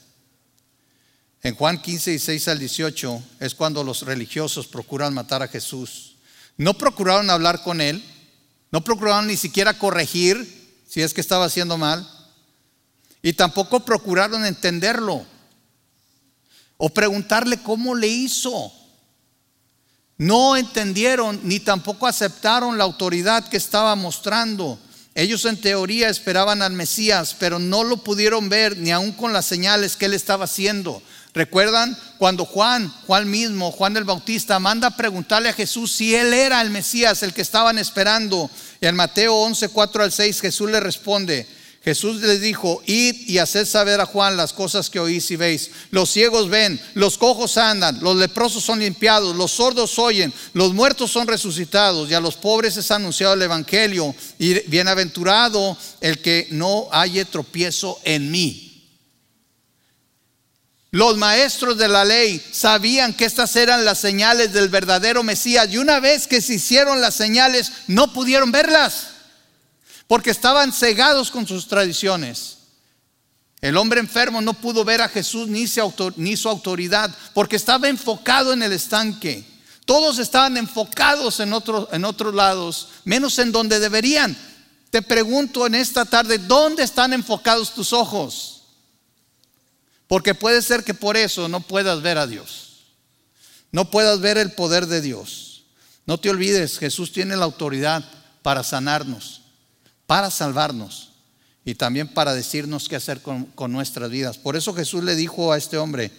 En 1.42 1.54
Juan 1.54 1.80
15 1.80 2.12
y 2.12 2.18
6 2.18 2.48
al 2.48 2.58
18 2.58 3.22
es 3.40 3.54
cuando 3.54 3.82
los 3.82 4.02
religiosos 4.02 4.66
procuran 4.66 5.14
matar 5.14 5.42
a 5.42 5.48
Jesús. 5.48 6.16
No 6.56 6.74
procuraron 6.74 7.30
hablar 7.30 7.62
con 7.62 7.80
él, 7.80 8.04
no 8.70 8.84
procuraron 8.84 9.26
ni 9.26 9.36
siquiera 9.36 9.78
corregir 9.78 10.59
si 10.90 11.00
es 11.02 11.14
que 11.14 11.20
estaba 11.20 11.44
haciendo 11.44 11.78
mal, 11.78 12.06
y 13.22 13.32
tampoco 13.32 13.80
procuraron 13.80 14.44
entenderlo 14.44 15.24
o 16.76 16.90
preguntarle 16.90 17.62
cómo 17.62 17.94
le 17.94 18.08
hizo 18.08 18.72
no 20.20 20.54
entendieron 20.54 21.40
ni 21.44 21.60
tampoco 21.60 22.06
aceptaron 22.06 22.76
la 22.76 22.84
autoridad 22.84 23.48
que 23.48 23.56
estaba 23.56 23.94
mostrando. 23.94 24.78
Ellos 25.14 25.46
en 25.46 25.58
teoría 25.58 26.10
esperaban 26.10 26.60
al 26.60 26.74
Mesías, 26.74 27.34
pero 27.38 27.58
no 27.58 27.84
lo 27.84 27.96
pudieron 27.96 28.50
ver 28.50 28.76
ni 28.76 28.90
aun 28.90 29.12
con 29.12 29.32
las 29.32 29.46
señales 29.46 29.96
que 29.96 30.04
él 30.04 30.12
estaba 30.12 30.44
haciendo. 30.44 31.02
¿Recuerdan 31.32 31.96
cuando 32.18 32.44
Juan, 32.44 32.92
Juan 33.06 33.30
mismo, 33.30 33.70
Juan 33.70 33.96
el 33.96 34.04
Bautista, 34.04 34.58
manda 34.58 34.88
a 34.88 34.96
preguntarle 34.96 35.48
a 35.48 35.52
Jesús 35.52 35.92
si 35.92 36.14
él 36.14 36.34
era 36.34 36.60
el 36.60 36.70
Mesías, 36.70 37.22
el 37.22 37.32
que 37.32 37.42
estaban 37.42 37.78
esperando? 37.78 38.50
Y 38.80 38.86
en 38.86 38.96
Mateo 38.96 39.34
11, 39.36 39.68
4 39.68 40.02
al 40.02 40.12
6 40.12 40.40
Jesús 40.40 40.70
le 40.70 40.80
responde, 40.80 41.46
Jesús 41.82 42.20
les 42.20 42.42
dijo, 42.42 42.82
id 42.84 43.14
y 43.26 43.38
haced 43.38 43.64
saber 43.64 44.00
a 44.00 44.06
Juan 44.06 44.36
las 44.36 44.52
cosas 44.52 44.90
que 44.90 45.00
oís 45.00 45.30
y 45.30 45.36
veis. 45.36 45.70
Los 45.90 46.10
ciegos 46.10 46.50
ven, 46.50 46.78
los 46.94 47.16
cojos 47.16 47.56
andan, 47.56 48.00
los 48.00 48.16
leprosos 48.16 48.62
son 48.62 48.80
limpiados, 48.80 49.34
los 49.34 49.52
sordos 49.52 49.98
oyen, 49.98 50.32
los 50.52 50.74
muertos 50.74 51.10
son 51.10 51.26
resucitados 51.26 52.10
y 52.10 52.14
a 52.14 52.20
los 52.20 52.36
pobres 52.36 52.76
es 52.76 52.90
anunciado 52.90 53.32
el 53.32 53.42
Evangelio. 53.42 54.14
Y 54.38 54.60
bienaventurado 54.68 55.78
el 56.02 56.18
que 56.18 56.48
no 56.50 56.88
haya 56.92 57.24
tropiezo 57.24 57.98
en 58.04 58.30
mí. 58.30 58.69
Los 60.92 61.16
maestros 61.16 61.78
de 61.78 61.86
la 61.86 62.04
ley 62.04 62.44
sabían 62.52 63.14
que 63.14 63.24
estas 63.24 63.54
eran 63.54 63.84
las 63.84 63.98
señales 63.98 64.52
del 64.52 64.68
verdadero 64.68 65.22
Mesías 65.22 65.68
y 65.70 65.78
una 65.78 66.00
vez 66.00 66.26
que 66.26 66.40
se 66.40 66.54
hicieron 66.54 67.00
las 67.00 67.14
señales 67.14 67.72
no 67.86 68.12
pudieron 68.12 68.50
verlas 68.50 69.08
porque 70.08 70.30
estaban 70.30 70.72
cegados 70.72 71.30
con 71.30 71.46
sus 71.46 71.68
tradiciones. 71.68 72.56
El 73.60 73.76
hombre 73.76 74.00
enfermo 74.00 74.40
no 74.40 74.54
pudo 74.54 74.84
ver 74.84 75.00
a 75.02 75.08
Jesús 75.08 75.46
ni 75.48 75.68
su 75.68 76.48
autoridad 76.48 77.14
porque 77.34 77.54
estaba 77.54 77.88
enfocado 77.88 78.52
en 78.52 78.62
el 78.64 78.72
estanque. 78.72 79.44
Todos 79.84 80.18
estaban 80.18 80.56
enfocados 80.56 81.38
en, 81.38 81.52
en 81.92 82.04
otros 82.04 82.34
lados, 82.34 82.88
menos 83.04 83.38
en 83.38 83.52
donde 83.52 83.78
deberían. 83.78 84.36
Te 84.90 85.02
pregunto 85.02 85.66
en 85.66 85.76
esta 85.76 86.04
tarde, 86.04 86.38
¿dónde 86.38 86.82
están 86.82 87.12
enfocados 87.12 87.74
tus 87.74 87.92
ojos? 87.92 88.59
Porque 90.10 90.34
puede 90.34 90.60
ser 90.60 90.84
que 90.84 90.92
por 90.92 91.16
eso 91.16 91.48
no 91.48 91.60
puedas 91.60 92.02
ver 92.02 92.18
a 92.18 92.26
Dios. 92.26 92.84
No 93.72 93.90
puedas 93.90 94.20
ver 94.20 94.36
el 94.36 94.52
poder 94.52 94.86
de 94.86 95.00
Dios. 95.00 95.64
No 96.04 96.18
te 96.18 96.28
olvides, 96.28 96.78
Jesús 96.78 97.12
tiene 97.12 97.34
la 97.34 97.46
autoridad 97.46 98.04
para 98.42 98.62
sanarnos 98.62 99.40
para 100.10 100.28
salvarnos 100.28 101.12
y 101.64 101.76
también 101.76 102.08
para 102.08 102.34
decirnos 102.34 102.88
qué 102.88 102.96
hacer 102.96 103.22
con, 103.22 103.46
nuestras 103.68 104.10
vidas. 104.10 104.38
Por 104.38 104.56
eso 104.56 104.74
Jesús 104.74 105.04
le 105.04 105.14
dijo 105.14 105.52
a 105.52 105.56
este 105.56 105.78
hombre, 105.78 106.10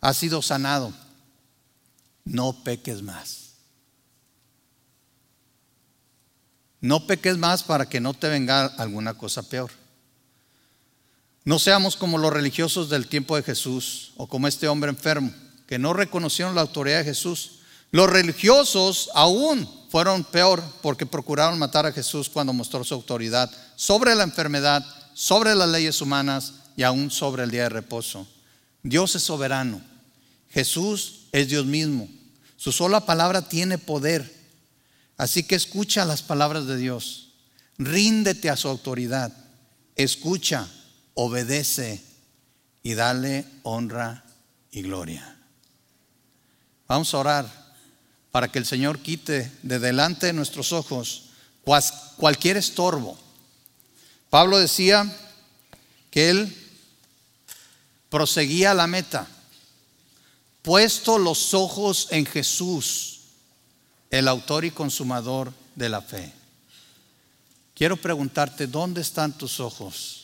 has 0.00 0.16
sido 0.16 0.40
sanado, 0.40 0.90
no 2.24 2.64
peques 2.64 3.02
más. 3.02 3.50
No 6.80 7.06
peques 7.06 7.36
más 7.36 7.62
para 7.62 7.90
que 7.90 8.00
no 8.00 8.14
te 8.14 8.30
venga 8.30 8.64
alguna 8.64 9.12
cosa 9.12 9.42
peor. 9.42 9.70
No 11.50 11.58
seamos 11.58 11.96
como 11.96 12.16
los 12.16 12.32
religiosos 12.32 12.90
del 12.90 13.08
tiempo 13.08 13.34
de 13.34 13.42
Jesús 13.42 14.12
o 14.16 14.28
como 14.28 14.46
este 14.46 14.68
hombre 14.68 14.88
enfermo, 14.88 15.32
que 15.66 15.80
no 15.80 15.92
reconocieron 15.92 16.54
la 16.54 16.60
autoridad 16.60 16.98
de 16.98 17.06
Jesús. 17.06 17.62
Los 17.90 18.08
religiosos 18.08 19.10
aún 19.14 19.68
fueron 19.90 20.22
peor 20.22 20.62
porque 20.80 21.06
procuraron 21.06 21.58
matar 21.58 21.86
a 21.86 21.92
Jesús 21.92 22.28
cuando 22.28 22.52
mostró 22.52 22.84
su 22.84 22.94
autoridad 22.94 23.50
sobre 23.74 24.14
la 24.14 24.22
enfermedad, 24.22 24.86
sobre 25.12 25.56
las 25.56 25.68
leyes 25.68 26.00
humanas 26.00 26.52
y 26.76 26.84
aún 26.84 27.10
sobre 27.10 27.42
el 27.42 27.50
día 27.50 27.64
de 27.64 27.70
reposo. 27.70 28.28
Dios 28.84 29.16
es 29.16 29.24
soberano. 29.24 29.80
Jesús 30.50 31.22
es 31.32 31.48
Dios 31.48 31.66
mismo. 31.66 32.08
Su 32.58 32.70
sola 32.70 33.04
palabra 33.06 33.48
tiene 33.48 33.76
poder. 33.76 34.32
Así 35.16 35.42
que 35.42 35.56
escucha 35.56 36.04
las 36.04 36.22
palabras 36.22 36.68
de 36.68 36.76
Dios. 36.76 37.32
Ríndete 37.76 38.50
a 38.50 38.56
su 38.56 38.68
autoridad. 38.68 39.32
Escucha, 39.96 40.68
obedece 41.14 42.02
y 42.82 42.94
dale 42.94 43.44
honra 43.62 44.24
y 44.70 44.82
gloria. 44.82 45.36
Vamos 46.88 47.12
a 47.14 47.18
orar 47.18 47.60
para 48.30 48.48
que 48.48 48.58
el 48.58 48.66
Señor 48.66 49.00
quite 49.00 49.50
de 49.62 49.78
delante 49.78 50.26
de 50.26 50.32
nuestros 50.32 50.72
ojos 50.72 51.30
cualquier 52.16 52.56
estorbo. 52.56 53.18
Pablo 54.28 54.58
decía 54.58 55.04
que 56.10 56.30
él 56.30 56.56
proseguía 58.08 58.74
la 58.74 58.86
meta, 58.86 59.26
puesto 60.62 61.18
los 61.18 61.54
ojos 61.54 62.08
en 62.10 62.26
Jesús, 62.26 63.20
el 64.10 64.26
autor 64.28 64.64
y 64.64 64.70
consumador 64.70 65.52
de 65.76 65.88
la 65.88 66.02
fe. 66.02 66.32
Quiero 67.74 67.96
preguntarte, 67.96 68.66
¿dónde 68.66 69.00
están 69.00 69.36
tus 69.36 69.60
ojos? 69.60 70.19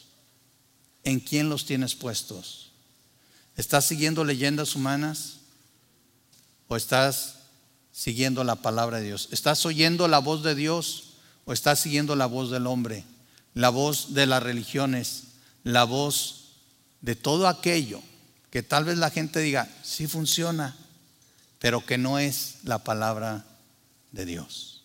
¿En 1.07 1.21
quién 1.21 1.49
los 1.49 1.65
tienes 1.67 1.95
puestos? 1.95 2.73
¿Estás 3.57 3.85
siguiendo 3.85 4.25
leyendas 4.25 4.75
humanas? 4.75 5.37
¿O 6.67 6.75
estás 6.75 7.37
siguiendo 7.93 8.43
la 8.43 8.57
palabra 8.57 8.99
de 8.99 9.05
Dios? 9.05 9.29
¿Estás 9.31 9.65
oyendo 9.67 10.09
la 10.09 10.19
voz 10.19 10.43
de 10.43 10.57
Dios 10.57 11.11
o 11.45 11.53
estás 11.53 11.79
siguiendo 11.79 12.17
la 12.17 12.27
voz 12.27 12.51
del 12.51 12.67
hombre? 12.67 13.05
La 13.55 13.69
voz 13.69 14.15
de 14.15 14.27
las 14.27 14.43
religiones, 14.43 15.23
la 15.63 15.85
voz 15.85 16.57
de 17.03 17.15
todo 17.15 17.47
aquello 17.47 18.03
que 18.51 18.65
tal 18.65 18.85
vez 18.85 18.99
la 18.99 19.11
gente 19.11 19.39
diga, 19.39 19.73
sí 19.85 20.09
funciona, 20.09 20.75
pero 21.61 21.87
que 21.87 21.99
no 21.99 22.19
es 22.19 22.57
la 22.65 22.83
palabra 22.83 23.47
de 24.11 24.25
Dios. 24.25 24.83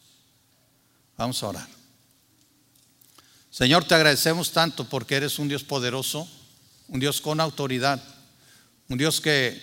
Vamos 1.17 1.41
a 1.41 1.47
orar. 1.47 1.80
Señor, 3.51 3.83
te 3.83 3.95
agradecemos 3.95 4.51
tanto 4.51 4.85
porque 4.87 5.15
eres 5.15 5.37
un 5.37 5.49
Dios 5.49 5.63
poderoso, 5.63 6.27
un 6.87 7.01
Dios 7.01 7.19
con 7.19 7.41
autoridad, 7.41 8.01
un 8.87 8.97
Dios 8.97 9.19
que, 9.19 9.61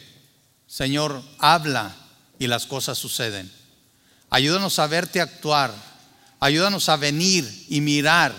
Señor, 0.67 1.23
habla 1.39 1.97
y 2.39 2.47
las 2.47 2.67
cosas 2.67 2.99
suceden. 2.99 3.51
Ayúdanos 4.31 4.79
a 4.79 4.87
verte 4.87 5.21
actuar. 5.23 5.75
Ayúdanos 6.39 6.89
a 6.89 6.97
venir 6.97 7.67
y 7.69 7.81
mirar 7.81 8.33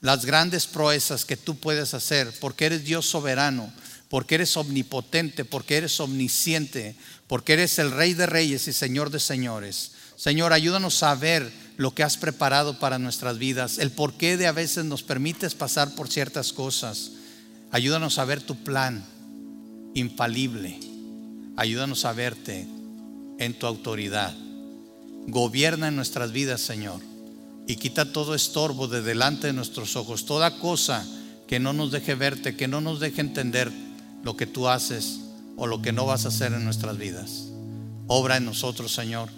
las 0.00 0.24
grandes 0.24 0.66
proezas 0.66 1.24
que 1.24 1.36
tú 1.36 1.56
puedes 1.58 1.94
hacer, 1.94 2.32
porque 2.40 2.66
eres 2.66 2.84
Dios 2.84 3.06
soberano. 3.06 3.72
porque 4.08 4.36
eres 4.36 4.56
omnipotente, 4.56 5.44
porque 5.44 5.76
eres 5.76 6.00
omnisciente, 6.00 6.96
porque 7.26 7.52
eres 7.52 7.78
el 7.78 7.90
Rey 7.90 8.14
de 8.14 8.24
Reyes 8.24 8.66
y 8.66 8.72
Señor 8.72 9.10
de 9.10 9.20
Señores. 9.20 9.92
Señor, 10.18 10.52
ayúdanos 10.52 11.04
a 11.04 11.14
ver 11.14 11.48
lo 11.76 11.94
que 11.94 12.02
has 12.02 12.16
preparado 12.16 12.80
para 12.80 12.98
nuestras 12.98 13.38
vidas, 13.38 13.78
el 13.78 13.92
porqué 13.92 14.36
de 14.36 14.48
a 14.48 14.52
veces 14.52 14.84
nos 14.84 15.04
permites 15.04 15.54
pasar 15.54 15.94
por 15.94 16.08
ciertas 16.08 16.52
cosas. 16.52 17.12
Ayúdanos 17.70 18.18
a 18.18 18.24
ver 18.24 18.42
tu 18.42 18.56
plan 18.56 19.04
infalible. 19.94 20.80
Ayúdanos 21.56 22.04
a 22.04 22.12
verte 22.14 22.66
en 23.38 23.56
tu 23.56 23.68
autoridad. 23.68 24.34
Gobierna 25.28 25.86
en 25.86 25.94
nuestras 25.94 26.32
vidas, 26.32 26.62
Señor, 26.62 27.00
y 27.68 27.76
quita 27.76 28.12
todo 28.12 28.34
estorbo 28.34 28.88
de 28.88 29.02
delante 29.02 29.46
de 29.46 29.52
nuestros 29.52 29.94
ojos, 29.94 30.26
toda 30.26 30.58
cosa 30.58 31.06
que 31.46 31.60
no 31.60 31.72
nos 31.72 31.92
deje 31.92 32.16
verte, 32.16 32.56
que 32.56 32.66
no 32.66 32.80
nos 32.80 32.98
deje 32.98 33.20
entender 33.20 33.70
lo 34.24 34.36
que 34.36 34.46
tú 34.46 34.66
haces 34.66 35.20
o 35.56 35.68
lo 35.68 35.80
que 35.80 35.92
no 35.92 36.06
vas 36.06 36.24
a 36.24 36.28
hacer 36.28 36.52
en 36.54 36.64
nuestras 36.64 36.98
vidas. 36.98 37.44
Obra 38.08 38.38
en 38.38 38.46
nosotros, 38.46 38.92
Señor. 38.92 39.37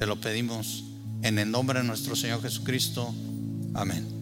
Te 0.00 0.06
lo 0.06 0.18
pedimos 0.18 0.82
en 1.20 1.38
el 1.38 1.50
nombre 1.50 1.80
de 1.80 1.84
nuestro 1.84 2.16
Señor 2.16 2.40
Jesucristo. 2.40 3.14
Amén. 3.74 4.19